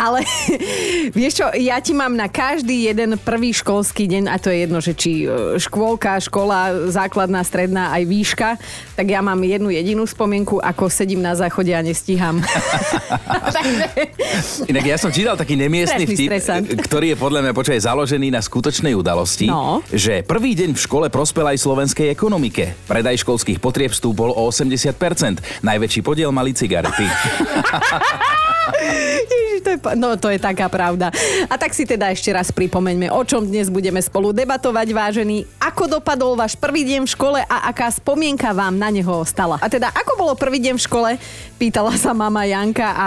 Ale 0.00 0.24
vieš 1.18 1.44
čo, 1.44 1.46
ja 1.60 1.76
ti 1.84 1.92
mám 1.92 2.16
na 2.16 2.32
každý 2.32 2.88
jeden 2.88 3.20
prvý 3.20 3.52
školský 3.52 4.08
deň, 4.08 4.32
a 4.32 4.40
to 4.40 4.48
je 4.48 4.64
jedno, 4.64 4.78
že 4.80 4.92
či 4.96 5.28
e, 5.28 5.60
škôlka, 5.60 6.16
škola, 6.24 6.88
základná, 6.88 7.44
stredná, 7.44 7.92
aj 7.92 8.02
výška, 8.08 8.48
tak 8.96 9.12
ja 9.12 9.20
mám 9.20 9.44
jednu 9.44 9.68
jedinú 9.68 10.08
spomienku, 10.08 10.56
ako 10.56 10.88
sedím 10.88 11.20
na 11.20 11.36
záchode 11.36 11.76
a 11.76 11.84
nestíham. 11.84 12.40
Inak 14.72 14.84
ja 14.88 14.96
som 14.96 15.12
čítal 15.12 15.36
taký 15.36 15.52
nemiestný 15.52 16.08
vtip, 16.08 16.32
stresant. 16.32 16.64
ktorý 16.64 17.12
je 17.12 17.16
podľa 17.20 17.44
mňa 17.44 17.52
počaj 17.52 17.76
založený 17.84 18.32
na 18.32 18.40
skutočnej 18.40 18.96
udalosti, 18.96 19.52
no. 19.52 19.84
že 19.92 20.24
prvý 20.24 20.56
deň 20.56 20.72
v 20.72 20.77
škole 20.78 21.10
prospel 21.10 21.50
aj 21.50 21.58
slovenskej 21.58 22.14
ekonomike. 22.14 22.78
Predaj 22.86 23.26
školských 23.26 23.58
potrieb 23.58 23.90
vstúpol 23.90 24.30
o 24.30 24.46
80%. 24.46 25.66
Najväčší 25.66 26.00
podiel 26.06 26.30
mali 26.30 26.54
cigarety. 26.54 27.10
To 29.62 29.68
je, 29.74 29.78
no 29.98 30.14
to 30.16 30.28
je 30.30 30.38
taká 30.40 30.70
pravda. 30.70 31.10
A 31.50 31.54
tak 31.58 31.74
si 31.74 31.84
teda 31.84 32.10
ešte 32.10 32.30
raz 32.30 32.50
pripomeňme, 32.54 33.10
o 33.10 33.22
čom 33.26 33.44
dnes 33.44 33.68
budeme 33.68 33.98
spolu 34.00 34.30
debatovať, 34.32 34.88
vážený. 34.94 35.44
Ako 35.58 35.90
dopadol 35.90 36.38
váš 36.38 36.54
prvý 36.54 36.86
deň 36.86 37.06
v 37.06 37.10
škole 37.10 37.40
a 37.42 37.56
aká 37.68 37.90
spomienka 37.90 38.50
vám 38.54 38.78
na 38.78 38.88
neho 38.88 39.10
ostala? 39.10 39.58
A 39.58 39.66
teda, 39.66 39.90
ako 39.92 40.12
bolo 40.18 40.32
prvý 40.38 40.62
deň 40.62 40.74
v 40.78 40.84
škole? 40.84 41.10
Pýtala 41.58 41.94
sa 41.98 42.14
mama 42.14 42.46
Janka 42.46 42.88
a 42.94 43.06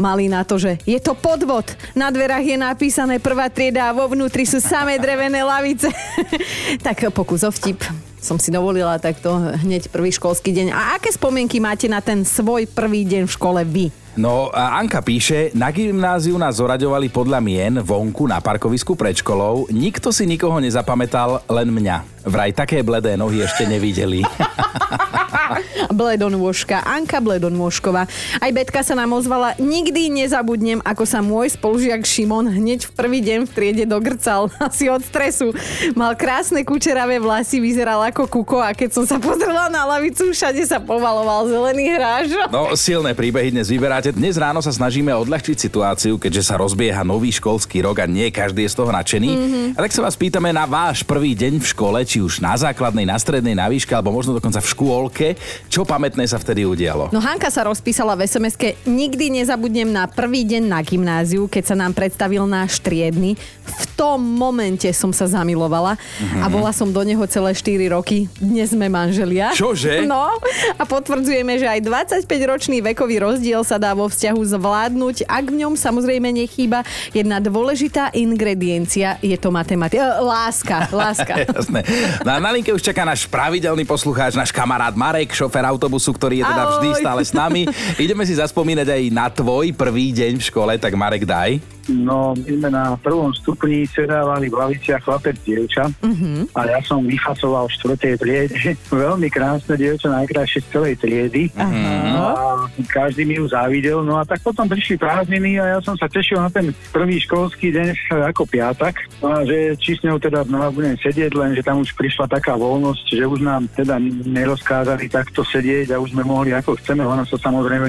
mali 0.00 0.26
na 0.26 0.42
to, 0.42 0.56
že 0.56 0.80
je 0.88 0.98
to 0.98 1.12
podvod. 1.12 1.68
Na 1.92 2.08
dverách 2.08 2.44
je 2.44 2.56
napísané 2.56 3.20
prvá 3.20 3.52
trieda 3.52 3.92
a 3.92 3.96
vo 3.96 4.08
vnútri 4.08 4.48
sú 4.48 4.58
samé 4.58 4.96
drevené 4.96 5.44
lavice. 5.44 5.92
tak 6.86 7.06
pokus 7.12 7.44
o 7.44 7.50
vtip 7.52 8.09
som 8.20 8.36
si 8.36 8.52
dovolila 8.52 9.00
takto 9.00 9.32
hneď 9.64 9.88
prvý 9.88 10.12
školský 10.12 10.52
deň. 10.52 10.68
A 10.70 11.00
aké 11.00 11.08
spomienky 11.10 11.56
máte 11.58 11.88
na 11.88 12.04
ten 12.04 12.22
svoj 12.22 12.68
prvý 12.68 13.08
deň 13.08 13.24
v 13.24 13.32
škole 13.32 13.60
vy? 13.64 13.88
No 14.20 14.52
a 14.52 14.76
Anka 14.76 15.00
píše, 15.00 15.54
na 15.56 15.72
gymnáziu 15.72 16.36
nás 16.36 16.60
zoraďovali 16.60 17.08
podľa 17.08 17.38
mien 17.40 17.80
vonku 17.80 18.28
na 18.28 18.42
parkovisku 18.42 18.92
pred 18.92 19.16
školou. 19.16 19.70
Nikto 19.72 20.12
si 20.12 20.28
nikoho 20.28 20.60
nezapamätal, 20.60 21.40
len 21.48 21.72
mňa. 21.72 22.28
Vraj 22.28 22.52
také 22.52 22.84
bledé 22.84 23.16
nohy 23.16 23.40
ešte 23.40 23.64
nevideli. 23.64 24.20
Bledonôžka, 26.00 26.82
Anka 26.84 27.18
Bledonôžková. 27.18 28.06
Aj 28.38 28.50
Betka 28.50 28.82
sa 28.82 28.94
nám 28.94 29.14
ozvala, 29.16 29.54
nikdy 29.58 30.10
nezabudnem, 30.10 30.78
ako 30.84 31.04
sa 31.06 31.20
môj 31.24 31.54
spolužiak 31.54 32.02
Šimon 32.06 32.46
hneď 32.50 32.86
v 32.88 32.92
prvý 32.94 33.18
deň 33.22 33.38
v 33.46 33.50
triede 33.50 33.84
dogrcal 33.86 34.52
asi 34.68 34.86
od 34.90 35.02
stresu. 35.02 35.52
Mal 35.94 36.14
krásne 36.14 36.62
kučeravé 36.62 37.18
vlasy, 37.18 37.58
vyzeral 37.58 38.02
ako 38.06 38.26
kuko 38.26 38.58
a 38.62 38.72
keď 38.74 38.90
som 38.94 39.04
sa 39.06 39.16
pozrela 39.18 39.68
na 39.68 39.86
lavicu, 39.86 40.30
všade 40.30 40.62
sa 40.66 40.78
povaloval 40.78 41.48
zelený 41.48 41.86
hráž. 41.96 42.28
No, 42.50 42.74
silné 42.74 43.14
príbehy 43.14 43.54
dnes 43.54 43.70
vyberáte. 43.70 44.10
Dnes 44.10 44.34
ráno 44.34 44.58
sa 44.58 44.74
snažíme 44.74 45.14
odľahčiť 45.14 45.54
situáciu, 45.54 46.18
keďže 46.18 46.50
sa 46.50 46.58
rozbieha 46.58 47.06
nový 47.06 47.30
školský 47.30 47.86
rok 47.86 48.02
a 48.02 48.06
nie 48.10 48.26
každý 48.34 48.66
je 48.66 48.74
z 48.74 48.76
toho 48.76 48.90
nadšený. 48.90 49.30
Mm-hmm. 49.30 49.66
A 49.78 49.86
tak 49.86 49.94
sa 49.94 50.02
vás 50.02 50.18
pýtame 50.18 50.50
na 50.50 50.66
váš 50.66 51.06
prvý 51.06 51.38
deň 51.38 51.62
v 51.62 51.66
škole, 51.70 51.98
či 52.02 52.18
už 52.18 52.42
na 52.42 52.58
základnej, 52.58 53.06
na 53.06 53.16
strednej, 53.16 53.54
na 53.54 53.70
výške, 53.70 53.94
alebo 53.94 54.10
možno 54.10 54.34
dokonca 54.34 54.58
v 54.58 54.66
škôlke. 54.66 55.28
Čo 55.68 55.86
pamätné 55.86 56.26
sa 56.26 56.38
vtedy 56.38 56.66
udialo? 56.66 57.10
No 57.10 57.22
Hanka 57.22 57.48
sa 57.48 57.66
rozpísala 57.66 58.14
v 58.14 58.26
sms 58.26 58.56
Nikdy 58.84 59.42
nezabudnem 59.42 59.88
na 59.88 60.04
prvý 60.10 60.44
deň 60.44 60.62
na 60.68 60.80
gymnáziu, 60.84 61.48
keď 61.48 61.72
sa 61.72 61.76
nám 61.78 61.96
predstavil 61.96 62.44
náš 62.44 62.82
triedny. 62.82 63.38
V 63.64 63.84
tom 63.94 64.20
momente 64.20 64.88
som 64.96 65.12
sa 65.14 65.28
zamilovala 65.28 65.94
mm-hmm. 65.96 66.42
a 66.42 66.46
bola 66.50 66.70
som 66.72 66.88
do 66.90 67.00
neho 67.04 67.22
celé 67.28 67.54
4 67.54 67.94
roky. 67.94 68.26
Dnes 68.40 68.72
sme 68.72 68.90
manželia. 68.90 69.52
Čože? 69.54 70.02
No 70.10 70.26
a 70.74 70.82
potvrdzujeme, 70.82 71.54
že 71.54 71.70
aj 71.70 71.86
25-ročný 71.86 72.82
vekový 72.82 73.22
rozdiel 73.22 73.62
sa 73.62 73.78
dá 73.78 73.94
vo 73.94 74.10
vzťahu 74.10 74.42
zvládnuť, 74.42 75.22
ak 75.30 75.44
v 75.54 75.56
ňom 75.62 75.78
samozrejme 75.78 76.34
nechýba 76.34 76.82
jedna 77.14 77.38
dôležitá 77.38 78.10
ingrediencia, 78.18 79.22
je 79.22 79.38
to 79.38 79.54
matematika. 79.54 80.02
E, 80.02 80.18
láska, 80.18 80.90
láska. 80.90 81.34
Jasné. 81.46 81.86
Na, 82.26 82.42
na 82.42 82.50
linke 82.50 82.74
už 82.74 82.82
čaká 82.82 83.06
náš 83.06 83.30
pravidelný 83.30 83.86
poslucháč, 83.86 84.34
náš 84.34 84.50
kamarát 84.50 84.98
Marek, 84.98 85.29
šofer 85.34 85.64
autobusu, 85.66 86.10
ktorý 86.14 86.42
je 86.42 86.46
teda 86.46 86.64
vždy 86.76 86.88
stále 86.98 87.22
s 87.24 87.32
nami. 87.32 87.66
Ideme 87.96 88.22
si 88.28 88.36
zaspomínať 88.36 88.88
aj 88.90 89.02
na 89.10 89.26
tvoj 89.30 89.72
prvý 89.74 90.12
deň 90.14 90.38
v 90.38 90.46
škole, 90.46 90.72
tak 90.76 90.92
Marek 90.94 91.26
daj. 91.26 91.79
No, 91.88 92.36
my 92.36 92.50
sme 92.50 92.68
na 92.68 92.94
prvom 93.00 93.32
stupni 93.32 93.88
sedávali 93.88 94.52
v 94.52 94.58
laviciach 94.60 95.00
chlapec 95.00 95.40
dievča 95.46 95.88
uh-huh. 95.88 96.44
a 96.52 96.60
ja 96.68 96.78
som 96.84 97.00
vyfasoval 97.06 97.70
v 97.70 97.76
štvrtej 97.80 98.14
triede. 98.20 98.56
Veľmi 98.92 99.32
krásne 99.32 99.74
dievča, 99.80 100.12
najkrajšie 100.12 100.60
z 100.60 100.68
celej 100.68 100.94
triedy. 101.00 101.48
Uh-huh. 101.56 102.04
No 102.12 102.22
a 102.36 102.44
každý 102.90 103.24
mi 103.24 103.40
ju 103.40 103.48
závidel. 103.48 104.04
No 104.04 104.20
a 104.20 104.28
tak 104.28 104.44
potom 104.44 104.68
prišli 104.68 105.00
prázdniny 105.00 105.56
a 105.56 105.76
ja 105.76 105.78
som 105.80 105.96
sa 105.96 106.10
tešil 106.10 106.36
na 106.36 106.52
ten 106.52 106.74
prvý 106.92 107.22
školský 107.22 107.72
deň 107.72 107.88
ako 108.34 108.44
piatak. 108.44 109.00
No 109.24 109.32
a 109.32 109.46
že 109.46 109.78
či 109.80 109.96
s 109.96 110.04
ňou 110.04 110.20
teda 110.20 110.44
znova 110.44 110.68
budem 110.74 110.98
sedieť, 111.00 111.32
len 111.38 111.56
že 111.56 111.64
tam 111.64 111.80
už 111.80 111.94
prišla 111.96 112.28
taká 112.28 112.58
voľnosť, 112.58 113.06
že 113.16 113.24
už 113.24 113.40
nám 113.40 113.70
teda 113.72 113.96
nerozkázali 114.28 115.08
takto 115.08 115.46
sedieť 115.46 115.94
a 115.94 116.00
už 116.02 116.12
sme 116.12 116.26
mohli 116.26 116.52
ako 116.52 116.76
chceme. 116.80 117.06
Ona 117.06 117.24
sa 117.24 117.36
samozrejme 117.38 117.88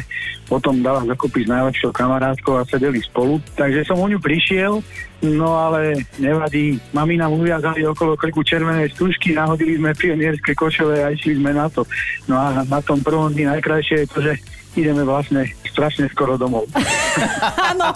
potom 0.51 0.83
dala 0.83 1.07
zakopy 1.07 1.47
s 1.47 1.51
najlepšou 1.51 1.95
kamarátkou 1.95 2.59
a 2.59 2.67
sedeli 2.67 2.99
spolu. 2.99 3.39
Takže 3.55 3.87
som 3.91 3.99
o 3.99 4.07
ňu 4.07 4.23
prišiel, 4.23 4.79
no 5.27 5.59
ale 5.59 5.99
nevadí. 6.15 6.79
Mami 6.95 7.19
nám 7.19 7.35
uviazali 7.35 7.83
okolo 7.83 8.15
krku 8.15 8.39
červenej 8.39 8.95
stužky, 8.95 9.35
nahodili 9.35 9.75
sme 9.75 9.91
pionierské 9.91 10.55
košele 10.55 11.03
a 11.03 11.11
išli 11.11 11.35
sme 11.35 11.51
na 11.51 11.67
to. 11.67 11.83
No 12.31 12.39
a 12.39 12.63
na 12.63 12.79
tom 12.79 13.03
prvom 13.03 13.35
dni 13.35 13.51
najkrajšie 13.51 14.07
je 14.07 14.07
to, 14.07 14.19
že 14.23 14.33
ideme 14.75 15.03
vlastne 15.03 15.51
strašne 15.71 16.11
skoro 16.11 16.35
domov. 16.35 16.67
Áno, 17.71 17.95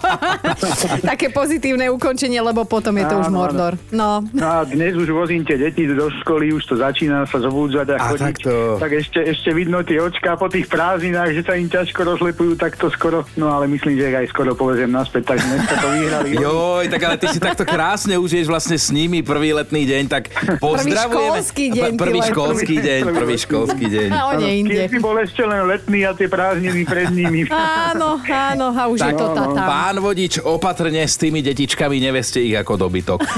také 1.12 1.27
pozitívne 1.32 1.91
ukončenie, 1.91 2.39
lebo 2.39 2.63
potom 2.63 2.96
je 2.96 3.05
to 3.08 3.15
áno, 3.20 3.24
už 3.24 3.27
Mordor. 3.32 3.74
No. 3.91 4.24
no 4.32 4.48
a 4.48 4.63
dnes 4.63 4.96
už 4.96 5.12
vozím 5.12 5.44
tie 5.44 5.60
deti 5.60 5.84
do 5.88 6.08
školy, 6.24 6.55
už 6.55 6.63
to 6.63 6.75
začína 6.79 7.27
sa 7.27 7.39
zobúdzať 7.44 7.88
a, 7.91 7.98
a 8.00 8.05
chodiť. 8.12 8.36
To... 8.48 8.53
Tak 8.79 8.91
ešte, 8.91 9.20
ešte 9.24 9.51
vidno 9.51 9.84
tie 9.84 10.00
očká 10.00 10.39
po 10.39 10.48
tých 10.48 10.67
prázdninách, 10.72 11.36
že 11.36 11.41
sa 11.44 11.60
im 11.60 11.67
ťažko 11.67 12.15
rozlepujú, 12.15 12.55
tak 12.55 12.79
to 12.79 12.88
skoro, 12.91 13.27
no 13.36 13.51
ale 13.51 13.67
myslím, 13.72 14.00
že 14.00 14.15
aj 14.15 14.32
skoro 14.32 14.55
povezem 14.55 14.91
naspäť, 14.91 15.36
tak 15.36 15.44
dneska 15.44 15.75
to 15.79 15.88
vyhrali. 15.91 16.29
Joj, 16.44 16.86
tak 16.91 17.01
ale 17.03 17.15
ty 17.20 17.27
si 17.32 17.39
takto 17.39 17.67
krásne 17.67 18.15
užiješ 18.15 18.48
vlastne 18.48 18.79
s 18.79 18.91
nimi 18.91 19.20
prvý 19.24 19.51
letný 19.55 19.84
deň, 19.84 20.03
tak 20.08 20.32
pozdravujeme. 20.60 21.39
Prvý 21.39 21.39
školský 21.44 21.65
deň. 21.72 21.91
Prvý 22.00 22.20
školský 22.24 22.75
deň, 22.79 23.01
prvý 23.12 23.36
školský 23.36 23.86
deň. 23.91 24.10
A 24.12 24.22
oni 24.36 24.48
inde. 24.63 24.84
Si 24.88 25.00
bol 25.00 25.15
ešte 25.20 25.44
len 25.44 25.67
letný 25.67 26.08
a 26.08 26.12
tie 26.15 26.27
prázdniny 26.27 26.64
pred 26.88 27.10
nimi. 27.12 27.45
Áno, 27.51 28.17
áno, 28.24 28.65
a 28.74 28.84
už 28.89 29.00
tak, 29.03 29.13
je 29.13 29.19
to 29.19 29.27
tata. 29.36 29.62
Pán 29.65 29.98
vodič, 30.00 30.39
opatrne 30.41 31.03
s 31.03 31.19
tými 31.19 31.43
detičkami, 31.43 32.00
neveste 32.00 32.39
ich 32.41 32.55
ako 32.55 32.88
dobytok. 32.88 33.19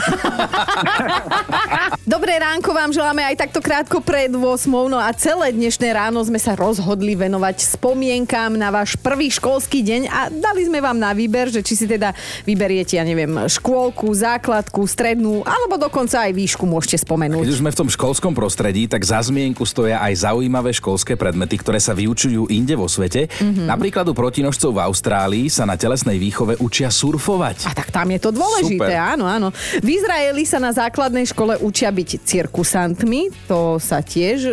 Dobré 2.08 2.40
ránko 2.40 2.72
vám 2.72 2.96
želáme 2.96 3.20
aj 3.20 3.36
takto 3.36 3.60
krátko 3.60 4.00
pred 4.00 4.32
8. 4.32 4.40
No 4.88 4.96
a 4.96 5.12
celé 5.12 5.52
dnešné 5.52 5.92
ráno 5.92 6.24
sme 6.24 6.40
sa 6.40 6.56
rozhodli 6.56 7.18
venovať 7.18 7.76
spomienkám 7.76 8.56
na 8.56 8.72
váš 8.72 8.96
prvý 8.96 9.28
školský 9.28 9.84
deň 9.84 10.02
a 10.08 10.20
dali 10.32 10.64
sme 10.70 10.80
vám 10.80 10.96
na 10.96 11.12
výber, 11.12 11.50
že 11.52 11.60
či 11.60 11.74
si 11.74 11.84
teda 11.90 12.16
vyberiete, 12.48 12.96
ja 12.96 13.04
neviem, 13.04 13.28
škôlku, 13.50 14.08
základku, 14.14 14.88
strednú 14.88 15.42
alebo 15.42 15.82
dokonca 15.82 16.30
aj 16.30 16.32
výšku 16.38 16.70
môžete 16.70 17.02
spomenúť. 17.02 17.44
Keď 17.44 17.56
už 17.58 17.62
sme 17.66 17.74
v 17.74 17.80
tom 17.82 17.90
školskom 17.90 18.38
prostredí, 18.38 18.86
tak 18.86 19.02
za 19.02 19.18
zmienku 19.20 19.66
stoja 19.66 19.98
aj 19.98 20.30
zaujímavé 20.30 20.72
školské 20.78 21.18
predmety, 21.18 21.58
ktoré 21.58 21.82
sa 21.82 21.98
vyučujú 21.98 22.54
inde 22.54 22.78
vo 22.78 22.86
svete. 22.86 23.17
Mm-hmm. 23.26 23.66
Napríklad 23.66 24.06
u 24.06 24.14
protinožcov 24.14 24.78
v 24.78 24.86
Austrálii 24.86 25.50
sa 25.50 25.66
na 25.66 25.74
telesnej 25.74 26.22
výchove 26.22 26.62
učia 26.62 26.94
surfovať. 26.94 27.66
A 27.66 27.74
tak 27.74 27.90
tam 27.90 28.06
je 28.14 28.20
to 28.22 28.30
dôležité, 28.30 28.94
Super. 28.94 29.18
áno, 29.18 29.26
áno. 29.26 29.50
V 29.82 29.88
Izraeli 29.98 30.46
sa 30.46 30.62
na 30.62 30.70
základnej 30.70 31.26
škole 31.26 31.58
učia 31.58 31.90
byť 31.90 32.22
cirkusantmi, 32.22 33.34
to 33.50 33.82
sa 33.82 34.06
tiež 34.06 34.38
e, 34.46 34.52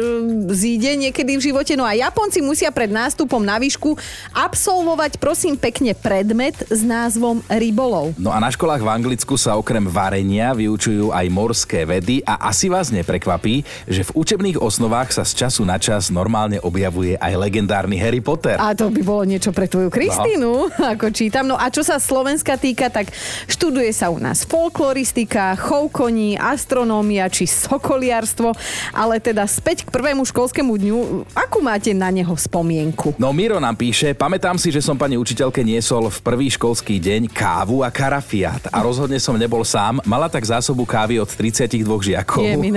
zíde 0.55 0.97
niekedy 0.97 1.37
v 1.37 1.53
živote. 1.53 1.77
No 1.77 1.85
a 1.85 1.93
Japonci 1.93 2.41
musia 2.41 2.73
pred 2.73 2.89
nástupom 2.89 3.43
na 3.43 3.61
výšku 3.61 3.99
absolvovať, 4.33 5.21
prosím 5.21 5.59
pekne, 5.59 5.93
predmet 5.93 6.57
s 6.71 6.81
názvom 6.87 7.43
rybolov. 7.51 8.15
No 8.15 8.31
a 8.31 8.39
na 8.39 8.49
školách 8.49 8.81
v 8.81 8.93
Anglicku 8.95 9.35
sa 9.35 9.59
okrem 9.59 9.83
varenia 9.91 10.55
vyučujú 10.55 11.11
aj 11.11 11.27
morské 11.35 11.83
vedy 11.83 12.23
a 12.23 12.49
asi 12.49 12.71
vás 12.71 12.95
neprekvapí, 12.95 13.67
že 13.91 14.07
v 14.07 14.15
učebných 14.15 14.63
osnovách 14.63 15.11
sa 15.11 15.27
z 15.27 15.45
času 15.45 15.67
na 15.67 15.77
čas 15.83 16.15
normálne 16.15 16.63
objavuje 16.63 17.19
aj 17.19 17.35
legendárny 17.35 17.99
Harry 17.99 18.23
Potter. 18.23 18.54
A 18.59 18.75
to 18.77 18.91
by 18.91 19.03
bolo 19.03 19.23
niečo 19.27 19.51
pre 19.51 19.67
tvoju 19.71 19.89
Kristínu, 19.89 20.71
no. 20.71 20.87
ako 20.95 21.11
čítam. 21.11 21.49
No 21.49 21.57
a 21.59 21.69
čo 21.71 21.83
sa 21.83 21.99
Slovenska 21.99 22.57
týka, 22.59 22.91
tak 22.91 23.11
študuje 23.51 23.91
sa 23.91 24.11
u 24.11 24.19
nás 24.19 24.47
folkloristika, 24.47 25.57
chov 25.59 25.91
koní, 25.95 26.37
astronómia 26.39 27.31
či 27.31 27.47
sokoliarstvo, 27.47 28.53
ale 28.95 29.19
teda 29.23 29.47
späť 29.47 29.87
k 29.87 29.93
prvému 29.95 30.23
školskému 30.27 30.73
dňu, 30.75 30.99
akú 31.35 31.59
máte 31.63 31.95
na 31.97 32.11
neho 32.11 32.33
spomienku? 32.35 33.17
No 33.17 33.31
Miro 33.31 33.59
nám 33.63 33.79
píše, 33.79 34.13
pamätám 34.13 34.59
si, 34.59 34.71
že 34.75 34.83
som 34.83 34.99
pani 34.99 35.15
učiteľke 35.19 35.63
niesol 35.63 36.11
v 36.11 36.19
prvý 36.23 36.49
školský 36.51 36.99
deň 36.99 37.31
kávu 37.31 37.87
a 37.87 37.89
karafiát 37.89 38.71
a 38.71 38.83
rozhodne 38.83 39.19
som 39.19 39.39
nebol 39.39 39.63
sám, 39.63 40.03
mala 40.05 40.29
tak 40.29 40.45
zásobu 40.45 40.85
kávy 40.85 41.19
od 41.23 41.31
32 41.31 41.81
žiakov. 41.81 42.43
Je 42.43 42.55
že, 42.55 42.71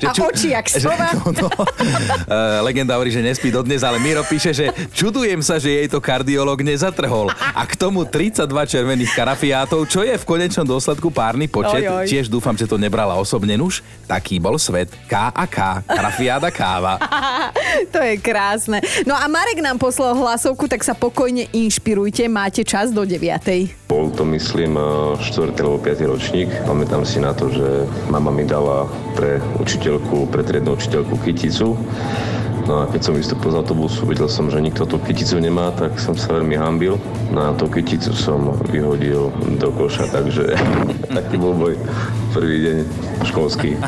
že, 0.00 0.06
a 0.10 0.12
oči 0.16 0.48
jak 0.54 0.66
slova. 0.70 1.08
No, 1.16 1.32
no, 1.32 1.48
uh, 1.48 2.62
legenda 2.62 2.94
hovorí, 2.94 3.10
že 3.10 3.24
nespí 3.24 3.50
dodnes, 3.50 3.82
ale 3.82 3.98
Miro 3.98 4.22
píše, 4.22 4.54
že 4.56 4.72
čudujem 4.96 5.44
sa, 5.44 5.60
že 5.60 5.68
jej 5.68 5.88
to 5.92 6.00
kardiolog 6.00 6.64
nezatrhol. 6.64 7.28
A 7.52 7.62
k 7.68 7.76
tomu 7.76 8.08
32 8.08 8.48
červených 8.64 9.12
karafiátov, 9.12 9.84
čo 9.84 10.00
je 10.00 10.16
v 10.16 10.24
konečnom 10.24 10.64
dôsledku 10.64 11.12
párny 11.12 11.44
počet. 11.44 11.84
Oj, 11.84 12.04
oj. 12.04 12.06
Tiež 12.08 12.32
dúfam, 12.32 12.56
že 12.56 12.64
to 12.64 12.80
nebrala 12.80 13.20
osobne 13.20 13.60
nuž, 13.60 13.84
taký 14.08 14.40
bol 14.40 14.56
svet. 14.56 14.88
K 15.04 15.28
a 15.28 15.44
K, 15.44 15.84
Rafiada 15.84 16.48
káva. 16.48 16.96
to 17.94 18.00
je 18.00 18.16
krásne. 18.16 18.80
No 19.04 19.12
a 19.12 19.28
Marek 19.28 19.60
nám 19.60 19.76
poslal 19.76 20.16
hlasovku, 20.16 20.64
tak 20.64 20.80
sa 20.80 20.96
pokojne 20.96 21.52
inšpirujte, 21.52 22.24
máte 22.32 22.64
čas 22.64 22.88
do 22.88 23.04
9. 23.04 23.20
Bol 23.86 24.10
to 24.16 24.24
myslím 24.32 24.80
4. 25.20 25.52
alebo 25.60 25.78
5. 25.82 26.00
ročník. 26.08 26.48
Pamätám 26.64 27.04
si 27.04 27.20
na 27.20 27.36
to, 27.36 27.52
že 27.52 27.84
mama 28.08 28.32
mi 28.32 28.48
dala 28.48 28.88
pre 29.12 29.42
učiteľku, 29.60 30.30
pre 30.32 30.42
triednu 30.46 30.78
učiteľku 30.78 31.20
kyticu 31.20 31.74
No 32.66 32.82
a 32.82 32.90
keď 32.90 33.00
som 33.06 33.14
vystúpil 33.14 33.54
z 33.54 33.62
autobusu, 33.62 34.02
videl 34.10 34.26
som, 34.26 34.50
že 34.50 34.58
nikto 34.58 34.90
tú 34.90 34.98
kyticu 34.98 35.38
nemá, 35.38 35.70
tak 35.70 35.94
som 36.02 36.18
sa 36.18 36.34
veľmi 36.34 36.58
hambil. 36.58 36.98
No 37.30 37.40
a 37.46 37.48
tú 37.54 37.70
kyticu 37.70 38.10
som 38.10 38.58
vyhodil 38.66 39.30
do 39.62 39.70
koša, 39.70 40.10
takže 40.10 40.58
taký 41.16 41.38
bol 41.38 41.54
môj 41.54 41.78
prvý 42.34 42.66
deň 42.66 42.76
školský. 43.30 43.78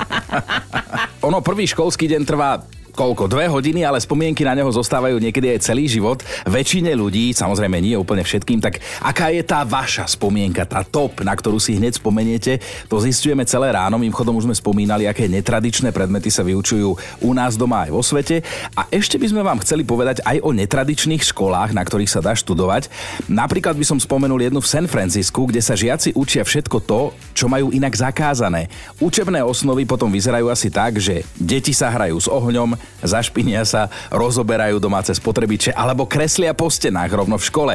ono, 1.27 1.43
prvý 1.43 1.67
školský 1.67 2.07
deň 2.07 2.23
trvá 2.23 2.63
koľko, 2.99 3.31
dve 3.31 3.47
hodiny, 3.47 3.87
ale 3.87 4.03
spomienky 4.03 4.43
na 4.43 4.59
neho 4.59 4.67
zostávajú 4.75 5.23
niekedy 5.23 5.55
aj 5.55 5.71
celý 5.71 5.87
život. 5.87 6.19
Väčšine 6.43 6.99
ľudí, 6.99 7.31
samozrejme 7.31 7.79
nie 7.79 7.95
úplne 7.95 8.27
všetkým, 8.27 8.59
tak 8.59 8.83
aká 8.99 9.31
je 9.31 9.47
tá 9.47 9.63
vaša 9.63 10.11
spomienka, 10.11 10.67
tá 10.67 10.83
top, 10.83 11.23
na 11.23 11.31
ktorú 11.31 11.63
si 11.63 11.79
hneď 11.79 12.03
spomeniete, 12.03 12.59
to 12.91 12.99
zistujeme 12.99 13.47
celé 13.47 13.71
ráno. 13.71 14.03
Mým 14.03 14.11
chodom 14.11 14.35
už 14.35 14.51
sme 14.51 14.57
spomínali, 14.59 15.07
aké 15.07 15.31
netradičné 15.31 15.95
predmety 15.95 16.27
sa 16.27 16.43
vyučujú 16.43 16.99
u 17.23 17.31
nás 17.31 17.55
doma 17.55 17.87
aj 17.87 17.95
vo 17.95 18.03
svete. 18.03 18.43
A 18.75 18.91
ešte 18.91 19.15
by 19.15 19.31
sme 19.31 19.47
vám 19.47 19.63
chceli 19.63 19.87
povedať 19.87 20.19
aj 20.27 20.43
o 20.43 20.51
netradičných 20.51 21.23
školách, 21.23 21.71
na 21.71 21.87
ktorých 21.87 22.11
sa 22.11 22.19
dá 22.19 22.35
študovať. 22.35 22.91
Napríklad 23.31 23.79
by 23.79 23.87
som 23.87 24.03
spomenul 24.03 24.43
jednu 24.43 24.59
v 24.59 24.67
San 24.67 24.91
Francisku, 24.91 25.47
kde 25.47 25.63
sa 25.63 25.79
žiaci 25.79 26.19
učia 26.19 26.43
všetko 26.43 26.83
to, 26.83 27.15
čo 27.31 27.47
majú 27.47 27.71
inak 27.71 27.95
zakázané. 27.95 28.67
Učebné 28.99 29.39
osnovy 29.47 29.87
potom 29.87 30.11
vyzerajú 30.11 30.51
asi 30.51 30.67
tak, 30.67 30.99
že 30.99 31.23
deti 31.39 31.71
sa 31.71 31.95
hrajú 31.95 32.19
s 32.19 32.27
ohňom, 32.27 32.88
zašpinia 33.03 33.63
sa, 33.63 33.87
rozoberajú 34.11 34.83
domáce 34.83 35.15
spotrebiče 35.15 35.71
alebo 35.75 36.09
kreslia 36.09 36.55
po 36.55 36.67
stenách 36.67 37.11
rovno 37.15 37.39
v 37.39 37.47
škole. 37.47 37.75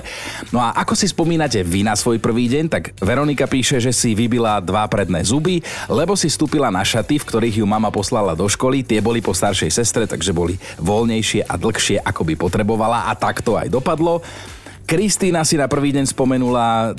No 0.51 0.59
a 0.59 0.75
ako 0.75 0.93
si 0.97 1.07
spomínate 1.07 1.63
vy 1.63 1.85
na 1.87 1.95
svoj 1.95 2.19
prvý 2.19 2.51
deň, 2.51 2.65
tak 2.67 2.83
Veronika 2.99 3.47
píše, 3.47 3.79
že 3.79 3.95
si 3.95 4.15
vybila 4.15 4.59
dva 4.59 4.87
predné 4.91 5.23
zuby, 5.23 5.63
lebo 5.87 6.17
si 6.19 6.27
stúpila 6.27 6.67
na 6.73 6.83
šaty, 6.83 7.19
v 7.19 7.27
ktorých 7.27 7.59
ju 7.63 7.65
mama 7.67 7.91
poslala 7.93 8.35
do 8.35 8.47
školy. 8.47 8.83
Tie 8.83 8.99
boli 8.99 9.23
po 9.23 9.31
staršej 9.31 9.71
sestre, 9.71 10.03
takže 10.03 10.35
boli 10.35 10.59
voľnejšie 10.81 11.47
a 11.47 11.55
dlhšie, 11.55 12.03
ako 12.03 12.21
by 12.27 12.33
potrebovala 12.35 13.07
a 13.07 13.15
tak 13.15 13.39
to 13.39 13.55
aj 13.55 13.71
dopadlo. 13.71 14.19
Kristýna 14.83 15.47
si 15.47 15.55
na 15.55 15.71
prvý 15.71 15.95
deň 15.95 16.11
spomenula 16.11 16.91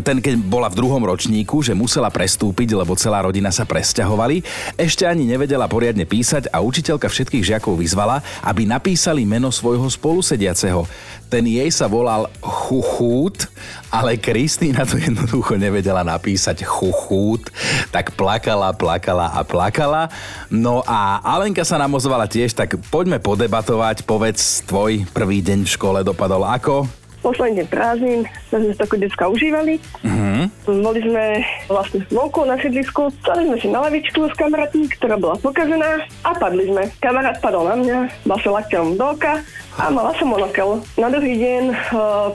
ten, 0.00 0.24
keď 0.24 0.40
bola 0.40 0.72
v 0.72 0.78
druhom 0.80 1.04
ročníku, 1.04 1.60
že 1.60 1.76
musela 1.76 2.08
prestúpiť, 2.08 2.72
lebo 2.72 2.96
celá 2.96 3.20
rodina 3.20 3.52
sa 3.52 3.68
presťahovali. 3.68 4.40
Ešte 4.80 5.04
ani 5.04 5.28
nevedela 5.28 5.68
poriadne 5.68 6.08
písať 6.08 6.48
a 6.48 6.64
učiteľka 6.64 7.12
všetkých 7.12 7.44
žiakov 7.44 7.76
vyzvala, 7.76 8.24
aby 8.40 8.64
napísali 8.64 9.28
meno 9.28 9.52
svojho 9.52 9.84
spolusediaceho. 9.92 10.88
Ten 11.28 11.44
jej 11.44 11.68
sa 11.68 11.86
volal 11.86 12.26
Chuchút, 12.40 13.46
ale 13.90 14.16
Kristýna 14.16 14.86
to 14.86 14.96
jednoducho 14.96 15.58
nevedela 15.58 16.06
napísať 16.06 16.62
Chuchút, 16.62 17.50
tak 17.90 18.14
plakala, 18.14 18.70
plakala 18.72 19.34
a 19.34 19.42
plakala. 19.42 20.06
No 20.48 20.86
a 20.86 21.18
Alenka 21.26 21.66
sa 21.66 21.76
nám 21.76 21.98
ozvala 21.98 22.30
tiež, 22.30 22.54
tak 22.54 22.78
poďme 22.88 23.18
podebatovať, 23.18 24.06
povedz, 24.06 24.62
tvoj 24.64 25.04
prvý 25.10 25.42
deň 25.42 25.66
v 25.66 25.72
škole 25.74 25.98
dopadol 26.06 26.46
ako? 26.46 26.86
Posledný 27.20 27.64
deň 27.64 27.66
prázdnin 27.68 28.20
sme 28.48 28.72
sa 28.74 28.84
ako 28.84 28.96
detská 28.96 29.24
užívali. 29.28 29.78
Uh-huh. 30.02 30.44
Boli 30.66 31.00
sme 31.04 31.44
vlastne 31.68 32.04
vonku 32.08 32.44
na 32.48 32.56
sídlisku, 32.56 33.12
stali 33.22 33.46
sme 33.46 33.56
si 33.60 33.68
na 33.68 33.84
lavičku 33.84 34.26
s 34.26 34.34
kamarátmi, 34.36 34.88
ktorá 34.98 35.20
bola 35.20 35.36
pokazená 35.38 36.04
a 36.24 36.30
padli 36.36 36.68
sme. 36.68 36.88
Kamarát 36.98 37.38
padol 37.38 37.68
na 37.68 37.76
mňa, 37.76 37.98
bol 38.24 38.38
sa 38.40 38.50
lakťom 38.60 38.96
do 38.96 39.06
oka 39.14 39.44
a 39.78 39.82
mala 39.88 40.12
som 40.18 40.28
monokel. 40.32 40.82
Na 40.98 41.08
druhý 41.08 41.36
deň, 41.38 41.62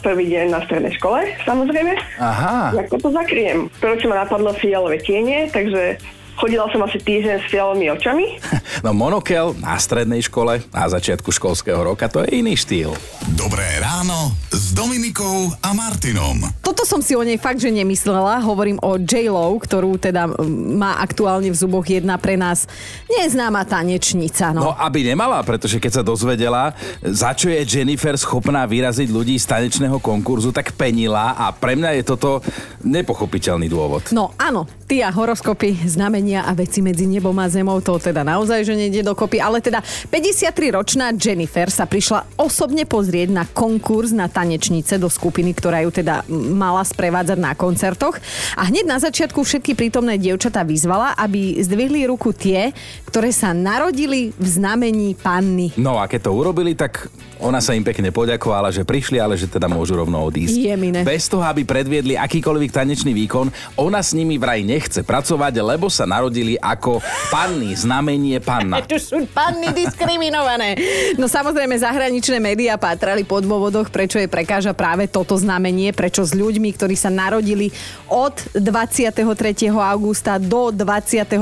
prvý 0.01 0.25
deň 0.31 0.45
na 0.53 0.59
strednej 0.63 0.93
škole, 0.97 1.19
samozrejme. 1.43 1.93
Aha. 2.21 2.73
Ako 2.87 2.97
to 3.01 3.09
zakriem? 3.11 3.67
Prvé, 3.81 3.99
ma 4.07 4.23
napadlo, 4.23 4.53
fialové 4.55 5.01
tiene, 5.01 5.49
takže 5.49 5.99
Chodila 6.35 6.67
som 6.67 6.83
asi 6.83 6.99
týždeň 6.99 7.47
s 7.47 7.47
fialovými 7.47 7.87
očami. 7.95 8.25
No 8.83 8.91
monokel 8.91 9.55
na 9.63 9.79
strednej 9.79 10.19
škole 10.19 10.61
na 10.69 10.85
začiatku 10.85 11.31
školského 11.31 11.79
roka 11.79 12.11
to 12.11 12.21
je 12.27 12.43
iný 12.43 12.59
štýl. 12.59 12.91
Dobré 13.33 13.65
ráno 13.79 14.35
s 14.65 14.73
Dominikou 14.73 15.53
a 15.61 15.77
Martinom. 15.77 16.41
Toto 16.65 16.89
som 16.89 16.97
si 16.97 17.13
o 17.13 17.21
nej 17.21 17.37
fakt, 17.37 17.61
že 17.61 17.69
nemyslela. 17.69 18.41
Hovorím 18.41 18.81
o 18.81 18.97
j 18.97 19.29
ktorú 19.29 20.01
teda 20.01 20.25
má 20.73 20.97
aktuálne 21.05 21.53
v 21.53 21.57
zuboch 21.57 21.85
jedna 21.85 22.17
pre 22.17 22.33
nás 22.33 22.65
neznáma 23.05 23.61
tanečnica. 23.69 24.57
No. 24.57 24.65
no 24.65 24.71
aby 24.73 25.05
nemala, 25.05 25.37
pretože 25.45 25.77
keď 25.77 26.01
sa 26.01 26.01
dozvedela, 26.01 26.73
za 27.05 27.37
čo 27.37 27.53
je 27.53 27.61
Jennifer 27.61 28.17
schopná 28.17 28.65
vyraziť 28.65 29.05
ľudí 29.13 29.37
z 29.37 29.45
tanečného 29.45 30.01
konkurzu, 30.01 30.49
tak 30.49 30.73
penila 30.73 31.37
a 31.37 31.53
pre 31.53 31.77
mňa 31.77 32.01
je 32.01 32.03
toto 32.09 32.41
nepochopiteľný 32.81 33.69
dôvod. 33.69 34.09
No 34.17 34.33
áno, 34.41 34.65
Tia, 34.85 35.09
horoskopy, 35.09 35.89
znamenia 35.89 36.45
a 36.45 36.53
veci 36.53 36.77
medzi 36.77 37.09
nebom 37.09 37.33
a 37.41 37.49
zemou, 37.49 37.81
to 37.81 37.97
teda 37.97 38.21
naozaj, 38.21 38.61
že 38.61 38.77
nejde 38.77 39.01
dokopy. 39.01 39.41
Ale 39.41 39.57
teda 39.57 39.81
53-ročná 40.13 41.09
Jennifer 41.17 41.73
sa 41.73 41.89
prišla 41.89 42.37
osobne 42.37 42.85
pozrieť 42.85 43.33
na 43.33 43.49
konkurs 43.49 44.13
na 44.13 44.29
tanečnice 44.55 44.95
do 44.95 45.11
skupiny, 45.11 45.51
ktorá 45.51 45.83
ju 45.83 45.91
teda 45.91 46.23
mala 46.31 46.79
sprevádzať 46.79 47.35
na 47.35 47.51
koncertoch. 47.59 48.15
A 48.55 48.71
hneď 48.71 48.87
na 48.87 48.95
začiatku 49.03 49.43
všetky 49.43 49.75
prítomné 49.75 50.15
dievčatá 50.15 50.63
vyzvala, 50.63 51.11
aby 51.19 51.59
zdvihli 51.59 52.07
ruku 52.07 52.31
tie, 52.31 52.71
ktoré 53.11 53.35
sa 53.35 53.51
narodili 53.51 54.31
v 54.31 54.47
znamení 54.47 55.19
panny. 55.19 55.75
No 55.75 55.99
a 55.99 56.07
keď 56.07 56.31
to 56.31 56.31
urobili, 56.31 56.71
tak 56.71 57.11
ona 57.43 57.59
sa 57.59 57.75
im 57.75 57.83
pekne 57.83 58.15
poďakovala, 58.15 58.71
že 58.71 58.87
prišli, 58.87 59.19
ale 59.19 59.35
že 59.35 59.51
teda 59.51 59.67
môžu 59.67 59.99
rovno 59.99 60.23
odísť. 60.23 60.55
Jemine. 60.55 61.03
Bez 61.03 61.27
toho, 61.27 61.43
aby 61.43 61.67
predviedli 61.67 62.15
akýkoľvek 62.15 62.71
tanečný 62.71 63.11
výkon, 63.11 63.51
ona 63.75 63.99
s 63.99 64.15
nimi 64.15 64.39
vraj 64.39 64.63
nechce 64.63 65.03
pracovať, 65.03 65.59
lebo 65.59 65.91
sa 65.91 66.07
narodili 66.07 66.55
ako 66.55 67.03
panny, 67.27 67.75
znamenie 67.75 68.39
panna. 68.39 68.79
Tu 68.95 69.01
sú 69.01 69.27
panny 69.27 69.75
diskriminované. 69.75 70.79
No 71.19 71.27
samozrejme, 71.27 71.75
zahraničné 71.75 72.39
médiá 72.39 72.79
pátrali 72.79 73.27
po 73.27 73.43
dôvodoch, 73.43 73.91
prečo 73.91 74.21
je 74.21 74.29
prekáža 74.45 74.77
práve 74.77 75.09
toto 75.09 75.33
znamenie, 75.33 75.89
prečo 75.89 76.21
s 76.21 76.37
ľuďmi, 76.37 76.69
ktorí 76.77 76.93
sa 76.93 77.09
narodili 77.09 77.73
od 78.05 78.37
23. 78.53 79.25
augusta 79.73 80.37
do 80.37 80.69
22. 80.69 81.33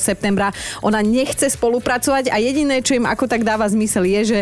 septembra, 0.00 0.56
ona 0.80 1.04
nechce 1.04 1.52
spolupracovať 1.52 2.32
a 2.32 2.40
jediné, 2.40 2.80
čo 2.80 2.96
im 2.96 3.04
ako 3.04 3.28
tak 3.28 3.44
dáva 3.44 3.68
zmysel 3.68 4.08
je, 4.08 4.20
že 4.24 4.40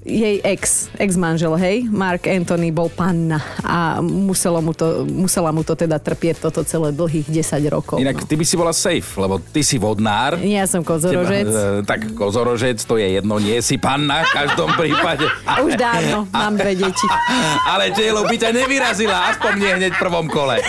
jej 0.00 0.40
ex, 0.40 0.88
ex-manžel, 0.96 1.52
hej, 1.60 1.84
Mark 1.92 2.24
Anthony 2.24 2.72
bol 2.72 2.88
panna 2.88 3.36
a 3.60 4.00
muselo 4.00 4.64
mu 4.64 4.72
to, 4.72 5.04
musela 5.04 5.52
mu 5.52 5.60
to 5.60 5.76
teda 5.76 6.00
trpieť 6.00 6.40
toto 6.40 6.64
celé 6.64 6.88
dlhých 6.96 7.28
10 7.28 7.60
rokov. 7.68 8.00
Inak 8.00 8.24
no. 8.24 8.26
ty 8.26 8.34
by 8.40 8.44
si 8.48 8.56
bola 8.56 8.72
safe, 8.72 9.08
lebo 9.20 9.36
ty 9.36 9.60
si 9.60 9.76
vodnár. 9.76 10.40
Ja 10.40 10.64
som 10.64 10.80
kozorožec. 10.80 11.44
Teba, 11.44 11.84
e, 11.84 11.84
tak 11.84 12.00
kozorožec, 12.16 12.80
to 12.80 12.96
je 12.96 13.20
jedno, 13.20 13.36
nie 13.36 13.60
si 13.60 13.76
panna 13.76 14.24
v 14.24 14.30
každom 14.32 14.72
prípade. 14.72 15.28
Už 15.60 15.76
dávno, 15.76 16.24
mám 16.32 16.56
dve 16.56 16.80
deti. 16.80 17.06
Ale 17.76 17.92
J-Lo 17.92 18.24
by 18.24 18.36
ťa 18.40 18.56
nevyrazila, 18.56 19.36
aspoň 19.36 19.52
nie 19.60 19.72
hneď 19.84 19.92
v 19.92 20.00
prvom 20.00 20.26
kole. 20.32 20.64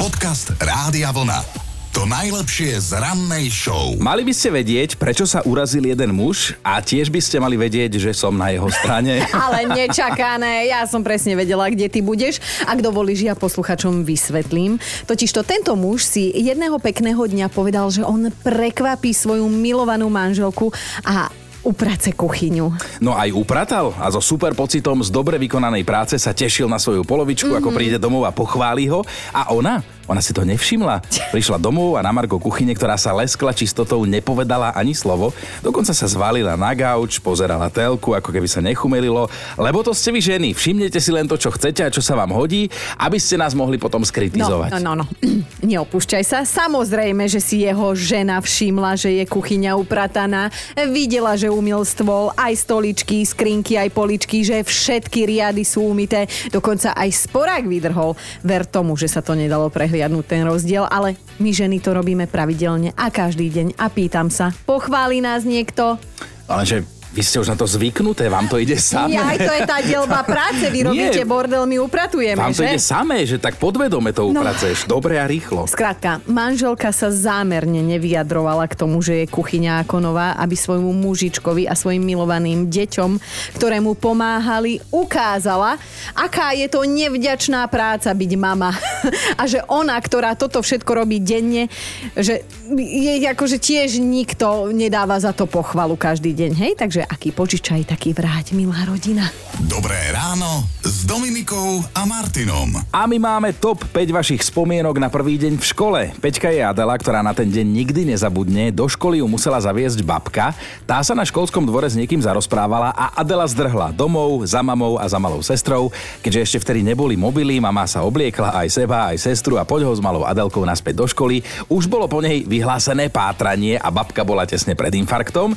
Podcast 0.00 0.56
Rádia 0.56 1.12
Vlna. 1.12 1.63
To 2.04 2.12
najlepšie 2.12 2.84
z 2.84 3.00
rannej 3.00 3.48
show. 3.48 3.96
Mali 3.96 4.28
by 4.28 4.36
ste 4.36 4.52
vedieť, 4.52 5.00
prečo 5.00 5.24
sa 5.24 5.40
urazil 5.48 5.88
jeden 5.88 6.12
muž 6.12 6.52
a 6.60 6.76
tiež 6.84 7.08
by 7.08 7.16
ste 7.16 7.40
mali 7.40 7.56
vedieť, 7.56 7.96
že 7.96 8.12
som 8.12 8.36
na 8.36 8.52
jeho 8.52 8.68
strane. 8.68 9.24
Ale 9.48 9.64
nečakané, 9.72 10.68
ja 10.68 10.84
som 10.84 11.00
presne 11.00 11.32
vedela, 11.32 11.64
kde 11.72 11.88
ty 11.88 12.04
budeš. 12.04 12.44
Ak 12.68 12.84
dovolíš, 12.84 13.24
ja 13.24 13.32
posluchačom 13.32 14.04
vysvetlím. 14.04 14.76
Totižto 15.08 15.48
tento 15.48 15.72
muž 15.80 16.04
si 16.04 16.28
jedného 16.28 16.76
pekného 16.76 17.24
dňa 17.24 17.48
povedal, 17.48 17.88
že 17.88 18.04
on 18.04 18.28
prekvapí 18.28 19.16
svoju 19.16 19.48
milovanú 19.48 20.12
manželku 20.12 20.76
a 21.08 21.32
uprace 21.64 22.12
kuchyňu. 22.12 23.00
No 23.00 23.16
aj 23.16 23.32
upratal 23.32 23.96
a 23.96 24.12
so 24.12 24.20
super 24.20 24.52
pocitom 24.52 25.00
z 25.00 25.08
dobre 25.08 25.40
vykonanej 25.40 25.88
práce 25.88 26.20
sa 26.20 26.36
tešil 26.36 26.68
na 26.68 26.76
svoju 26.76 27.00
polovičku, 27.00 27.48
mm-hmm. 27.48 27.64
ako 27.64 27.70
mhm. 27.72 27.76
príde 27.80 27.96
domov 27.96 28.28
a 28.28 28.36
pochváli 28.36 28.92
ho. 28.92 29.00
A 29.32 29.56
ona 29.56 29.80
ona 30.04 30.20
si 30.20 30.36
to 30.36 30.44
nevšimla. 30.44 31.00
Prišla 31.32 31.56
domov 31.56 31.96
a 31.96 32.04
na 32.04 32.12
Margo 32.12 32.36
kuchyne, 32.36 32.76
ktorá 32.76 33.00
sa 33.00 33.16
leskla 33.16 33.56
čistotou, 33.56 34.04
nepovedala 34.04 34.76
ani 34.76 34.92
slovo. 34.92 35.32
Dokonca 35.64 35.96
sa 35.96 36.04
zvalila 36.04 36.60
na 36.60 36.76
gauč, 36.76 37.24
pozerala 37.24 37.72
telku, 37.72 38.12
ako 38.12 38.28
keby 38.28 38.44
sa 38.44 38.60
nechumelilo. 38.60 39.32
Lebo 39.56 39.80
to 39.80 39.96
ste 39.96 40.12
vy 40.12 40.20
ženy. 40.20 40.52
Všimnete 40.52 41.00
si 41.00 41.08
len 41.08 41.24
to, 41.24 41.40
čo 41.40 41.48
chcete 41.48 41.88
a 41.88 41.92
čo 41.92 42.04
sa 42.04 42.20
vám 42.20 42.36
hodí, 42.36 42.68
aby 43.00 43.16
ste 43.16 43.40
nás 43.40 43.56
mohli 43.56 43.80
potom 43.80 44.04
skritizovať. 44.04 44.76
No, 44.76 44.92
no, 44.92 44.92
no. 44.92 45.04
no. 45.08 45.40
Neopúšťaj 45.72 46.24
sa. 46.28 46.44
Samozrejme, 46.44 47.24
že 47.24 47.40
si 47.40 47.64
jeho 47.64 47.96
žena 47.96 48.44
všimla, 48.44 49.00
že 49.00 49.08
je 49.08 49.24
kuchyňa 49.24 49.72
uprataná. 49.80 50.52
Videla, 50.92 51.32
že 51.40 51.48
umil 51.48 51.80
stôl, 51.88 52.28
aj 52.36 52.52
stoličky, 52.60 53.24
skrinky, 53.24 53.80
aj 53.80 53.88
poličky, 53.88 54.44
že 54.44 54.60
všetky 54.60 55.24
riady 55.24 55.64
sú 55.64 55.88
umité. 55.88 56.28
Dokonca 56.52 56.92
aj 56.92 57.08
sporák 57.08 57.64
vydrhol. 57.64 58.12
Ver 58.44 58.68
tomu, 58.68 59.00
že 59.00 59.08
sa 59.08 59.24
to 59.24 59.32
nedalo 59.32 59.72
prehľadať 59.72 59.93
prehliadnúť 59.94 60.26
ten 60.26 60.42
rozdiel, 60.42 60.90
ale 60.90 61.14
my 61.38 61.54
ženy 61.54 61.78
to 61.78 61.94
robíme 61.94 62.26
pravidelne 62.26 62.90
a 62.98 63.14
každý 63.14 63.46
deň 63.46 63.78
a 63.78 63.86
pýtam 63.86 64.26
sa, 64.26 64.50
pochváli 64.66 65.22
nás 65.22 65.46
niekto? 65.46 66.02
Ale 66.50 66.66
že 66.66 66.82
vy 67.14 67.22
ste 67.22 67.38
už 67.38 67.54
na 67.54 67.56
to 67.56 67.62
zvyknuté, 67.70 68.26
vám 68.26 68.50
to 68.50 68.58
ide 68.58 68.74
samé. 68.74 69.14
Ja, 69.14 69.30
aj 69.30 69.38
to 69.38 69.52
je 69.54 69.62
tá 69.62 69.78
dielba 69.86 70.26
práce, 70.34 70.66
vy 70.66 70.90
robíte 70.90 71.22
Nie, 71.22 71.30
bordel, 71.30 71.62
my 71.62 71.78
upratujeme, 71.78 72.42
Vám 72.42 72.50
to 72.50 72.66
že? 72.66 72.74
ide 72.74 72.80
samé, 72.82 73.22
že 73.22 73.38
tak 73.38 73.54
podvedome 73.62 74.10
to 74.10 74.26
no. 74.34 74.42
upracuješ, 74.42 74.90
no, 74.90 74.98
dobre 74.98 75.22
a 75.22 75.30
rýchlo. 75.30 75.70
Skrátka, 75.70 76.18
manželka 76.26 76.90
sa 76.90 77.14
zámerne 77.14 77.86
nevyjadrovala 77.86 78.66
k 78.66 78.74
tomu, 78.74 78.98
že 78.98 79.22
je 79.22 79.26
kuchyňa 79.30 79.86
ako 79.86 79.96
nová, 80.02 80.34
aby 80.42 80.58
svojmu 80.58 80.90
mužičkovi 80.90 81.70
a 81.70 81.78
svojim 81.78 82.02
milovaným 82.02 82.66
deťom, 82.66 83.22
ktoré 83.54 83.78
mu 83.78 83.94
pomáhali, 83.94 84.82
ukázala, 84.90 85.78
aká 86.18 86.50
je 86.58 86.66
to 86.66 86.82
nevďačná 86.82 87.62
práca 87.70 88.10
byť 88.10 88.32
mama. 88.34 88.74
a 89.40 89.42
že 89.46 89.62
ona, 89.70 89.94
ktorá 90.02 90.34
toto 90.34 90.58
všetko 90.58 91.06
robí 91.06 91.22
denne, 91.22 91.70
že 92.18 92.42
jej 92.74 93.22
akože 93.22 93.62
tiež 93.62 94.02
nikto 94.02 94.74
nedáva 94.74 95.14
za 95.22 95.30
to 95.30 95.46
pochvalu 95.46 95.94
každý 95.94 96.34
deň, 96.34 96.52
hej? 96.58 96.72
Takže 96.74 97.03
aký 97.06 97.30
požičaj, 97.30 97.88
taký 97.88 98.16
vráť, 98.16 98.56
milá 98.56 98.82
rodina. 98.88 99.28
Dobré 99.68 99.96
ráno 100.12 100.64
s 100.84 101.04
Dominikou 101.04 101.84
a 101.92 102.02
Martinom. 102.08 102.72
A 102.92 103.04
my 103.04 103.16
máme 103.20 103.52
top 103.56 103.84
5 103.92 104.10
vašich 104.10 104.42
spomienok 104.44 104.96
na 105.00 105.08
prvý 105.12 105.36
deň 105.40 105.60
v 105.60 105.64
škole. 105.64 106.00
Peťka 106.20 106.50
je 106.50 106.64
Adela, 106.64 106.96
ktorá 106.96 107.20
na 107.20 107.36
ten 107.36 107.48
deň 107.48 107.66
nikdy 107.66 108.02
nezabudne. 108.08 108.72
Do 108.72 108.88
školy 108.88 109.20
ju 109.20 109.26
musela 109.28 109.60
zaviesť 109.60 110.00
babka. 110.02 110.56
Tá 110.84 111.00
sa 111.00 111.12
na 111.12 111.24
školskom 111.24 111.64
dvore 111.64 111.88
s 111.88 111.96
niekým 111.96 112.20
zarozprávala 112.20 112.92
a 112.96 113.16
Adela 113.16 113.44
zdrhla 113.48 113.92
domov, 113.92 114.44
za 114.48 114.64
mamou 114.64 114.96
a 115.00 115.04
za 115.08 115.20
malou 115.20 115.44
sestrou. 115.44 115.94
Keďže 116.24 116.42
ešte 116.44 116.58
vtedy 116.64 116.80
neboli 116.84 117.16
mobily, 117.16 117.60
mama 117.62 117.84
sa 117.86 118.04
obliekla 118.04 118.52
aj 118.64 118.68
seba, 118.68 119.12
aj 119.12 119.20
sestru 119.20 119.56
a 119.60 119.64
poď 119.64 119.88
ho 119.88 119.94
s 119.94 120.02
malou 120.02 120.26
Adelkou 120.26 120.64
naspäť 120.64 121.00
do 121.00 121.06
školy. 121.08 121.40
Už 121.68 121.86
bolo 121.86 122.10
po 122.10 122.20
nej 122.20 122.44
vyhlásené 122.44 123.08
pátranie 123.12 123.76
a 123.78 123.88
babka 123.92 124.26
bola 124.26 124.48
tesne 124.48 124.76
pred 124.76 124.92
infarktom. 124.96 125.54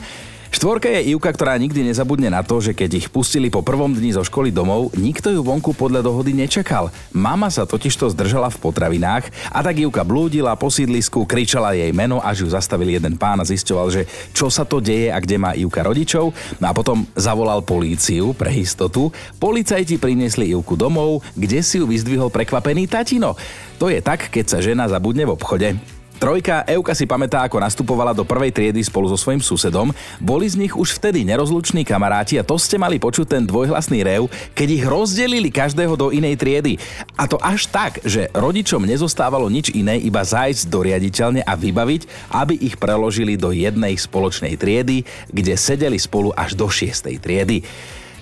Štvorka 0.58 0.90
je 0.90 1.14
Ivka, 1.14 1.30
ktorá 1.30 1.54
nikdy 1.62 1.86
nezabudne 1.86 2.34
na 2.34 2.42
to, 2.42 2.58
že 2.58 2.74
keď 2.74 2.98
ich 2.98 3.08
pustili 3.14 3.54
po 3.54 3.62
prvom 3.62 3.94
dni 3.94 4.18
zo 4.18 4.26
školy 4.26 4.50
domov, 4.50 4.90
nikto 4.98 5.30
ju 5.30 5.46
vonku 5.46 5.78
podľa 5.78 6.02
dohody 6.02 6.34
nečakal. 6.34 6.90
Mama 7.14 7.54
sa 7.54 7.70
totižto 7.70 8.10
zdržala 8.18 8.50
v 8.50 8.58
potravinách 8.66 9.30
a 9.54 9.62
tak 9.62 9.78
Ivka 9.78 10.02
blúdila 10.02 10.58
po 10.58 10.74
sídlisku, 10.74 11.30
kričala 11.30 11.78
jej 11.78 11.94
meno, 11.94 12.18
až 12.26 12.42
ju 12.42 12.50
zastavil 12.50 12.90
jeden 12.90 13.22
pán 13.22 13.38
a 13.38 13.46
zisťoval, 13.46 13.88
že 13.94 14.10
čo 14.34 14.50
sa 14.50 14.66
to 14.66 14.82
deje 14.82 15.14
a 15.14 15.22
kde 15.22 15.38
má 15.38 15.54
Ivka 15.54 15.86
rodičov. 15.86 16.34
No 16.58 16.66
a 16.66 16.74
potom 16.74 17.06
zavolal 17.14 17.62
políciu 17.62 18.34
pre 18.34 18.50
istotu. 18.58 19.14
Policajti 19.38 20.02
priniesli 20.02 20.58
Ivku 20.58 20.74
domov, 20.74 21.22
kde 21.38 21.62
si 21.62 21.78
ju 21.78 21.86
vyzdvihol 21.86 22.34
prekvapený 22.34 22.90
tatino. 22.90 23.38
To 23.78 23.94
je 23.94 24.02
tak, 24.02 24.34
keď 24.34 24.46
sa 24.50 24.58
žena 24.58 24.90
zabudne 24.90 25.22
v 25.22 25.38
obchode. 25.38 25.97
Trojka, 26.18 26.66
Euka 26.66 26.98
si 26.98 27.06
pamätá, 27.06 27.46
ako 27.46 27.62
nastupovala 27.62 28.10
do 28.10 28.26
prvej 28.26 28.50
triedy 28.50 28.82
spolu 28.82 29.06
so 29.06 29.14
svojím 29.14 29.38
susedom. 29.38 29.94
Boli 30.18 30.50
z 30.50 30.58
nich 30.58 30.74
už 30.74 30.98
vtedy 30.98 31.22
nerozluční 31.22 31.86
kamaráti 31.86 32.42
a 32.42 32.44
to 32.44 32.58
ste 32.58 32.82
mali 32.82 32.98
počuť 32.98 33.38
ten 33.38 33.44
dvojhlasný 33.46 34.02
rev, 34.02 34.26
keď 34.58 34.68
ich 34.82 34.84
rozdelili 34.90 35.54
každého 35.54 35.94
do 35.94 36.10
inej 36.10 36.42
triedy. 36.42 36.82
A 37.14 37.30
to 37.30 37.38
až 37.38 37.70
tak, 37.70 38.02
že 38.02 38.34
rodičom 38.34 38.82
nezostávalo 38.90 39.46
nič 39.46 39.70
iné, 39.78 40.02
iba 40.02 40.26
zájsť 40.26 40.74
do 40.74 40.82
riaditeľne 40.82 41.46
a 41.46 41.54
vybaviť, 41.54 42.34
aby 42.34 42.66
ich 42.66 42.82
preložili 42.82 43.38
do 43.38 43.54
jednej 43.54 43.94
spoločnej 43.94 44.58
triedy, 44.58 45.06
kde 45.30 45.54
sedeli 45.54 46.02
spolu 46.02 46.34
až 46.34 46.58
do 46.58 46.66
šiestej 46.66 47.22
triedy. 47.22 47.62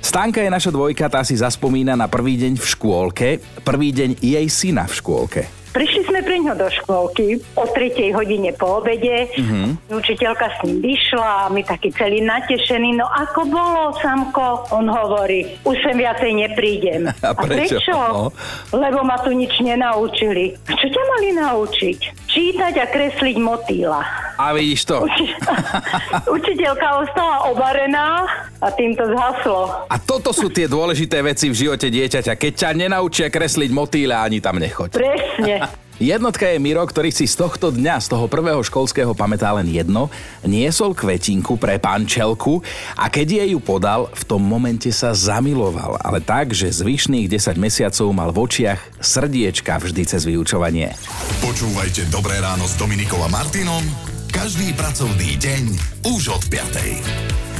Stanka 0.03 0.43
je 0.43 0.51
naša 0.51 0.69
dvojka, 0.69 1.07
tá 1.07 1.23
si 1.23 1.39
zaspomína 1.39 1.95
na 1.95 2.11
prvý 2.11 2.35
deň 2.35 2.59
v 2.59 2.65
škôlke, 2.75 3.27
prvý 3.63 3.95
deň 3.95 4.19
jej 4.19 4.45
syna 4.51 4.83
v 4.83 4.93
škôlke. 4.99 5.64
Prišli 5.75 6.07
sme 6.07 6.23
pri 6.23 6.39
ňo 6.39 6.55
do 6.55 6.71
škôlky 6.71 7.35
o 7.59 7.67
3. 7.67 8.15
hodine 8.15 8.55
po 8.55 8.79
obede. 8.79 9.27
Mm-hmm. 9.35 9.91
Učiteľka 9.91 10.47
s 10.47 10.57
ním 10.63 10.79
vyšla 10.79 11.31
a 11.45 11.51
my 11.51 11.67
taký 11.67 11.91
celý 11.91 12.23
natešený. 12.23 12.95
No 12.95 13.03
ako 13.11 13.43
bolo, 13.51 13.91
Samko? 13.99 14.71
On 14.71 14.87
hovorí, 14.87 15.43
už 15.67 15.75
sem 15.83 15.99
viacej 15.99 16.31
neprídem. 16.31 17.11
A 17.27 17.35
prečo? 17.35 17.75
A 17.75 17.83
prečo? 17.83 17.91
No. 17.91 18.31
Lebo 18.71 19.03
ma 19.03 19.19
tu 19.19 19.35
nič 19.35 19.51
nenaučili. 19.59 20.55
A 20.63 20.71
čo 20.79 20.87
ťa 20.87 21.03
mali 21.11 21.29
naučiť? 21.35 21.99
Čítať 22.31 22.73
a 22.79 22.85
kresliť 22.87 23.35
motýla. 23.39 23.99
A 24.39 24.51
vidíš 24.55 24.87
to. 24.87 25.03
Uči- 25.03 25.35
Učiteľka 26.39 27.03
ostala 27.03 27.51
obarená 27.51 28.23
a 28.61 28.67
tým 28.71 28.95
to 28.95 29.03
zhaslo. 29.11 29.87
A 29.91 29.95
toto 29.99 30.31
sú 30.31 30.47
tie 30.51 30.69
dôležité 30.69 31.19
veci 31.19 31.51
v 31.51 31.55
živote 31.55 31.87
dieťaťa. 31.91 32.33
Keď 32.35 32.53
ťa 32.55 32.69
nenaučia 32.75 33.27
kresliť 33.27 33.71
motýle, 33.71 34.15
ani 34.15 34.39
tam 34.39 34.59
nechoď. 34.59 34.95
Presne. 34.95 35.55
Jednotka 35.95 36.51
je 36.51 36.59
Miro, 36.59 36.83
ktorý 36.83 37.07
si 37.07 37.23
z 37.23 37.39
tohto 37.39 37.71
dňa, 37.71 38.03
z 38.03 38.11
toho 38.11 38.27
prvého 38.27 38.59
školského 38.59 39.15
pamätá 39.15 39.55
len 39.55 39.71
jedno, 39.71 40.11
niesol 40.43 40.91
kvetinku 40.91 41.55
pre 41.55 41.79
pančelku 41.79 42.59
a 42.99 43.07
keď 43.07 43.39
jej 43.39 43.55
ju 43.55 43.63
podal, 43.63 44.11
v 44.11 44.23
tom 44.27 44.43
momente 44.43 44.91
sa 44.91 45.15
zamiloval, 45.15 45.95
ale 46.03 46.19
tak, 46.19 46.51
že 46.51 46.67
zvyšných 46.67 47.31
10 47.31 47.55
mesiacov 47.55 48.11
mal 48.11 48.35
v 48.35 48.43
očiach 48.43 48.99
srdiečka 48.99 49.79
vždy 49.79 50.03
cez 50.03 50.27
vyučovanie. 50.27 50.91
Počúvajte 51.39 52.11
Dobré 52.11 52.43
ráno 52.43 52.67
s 52.67 52.75
Dominikom 52.75 53.23
a 53.23 53.31
Martinom 53.31 53.87
každý 54.35 54.75
pracovný 54.75 55.39
deň 55.39 55.63
už 56.11 56.35
od 56.35 56.43
5. 56.51 57.54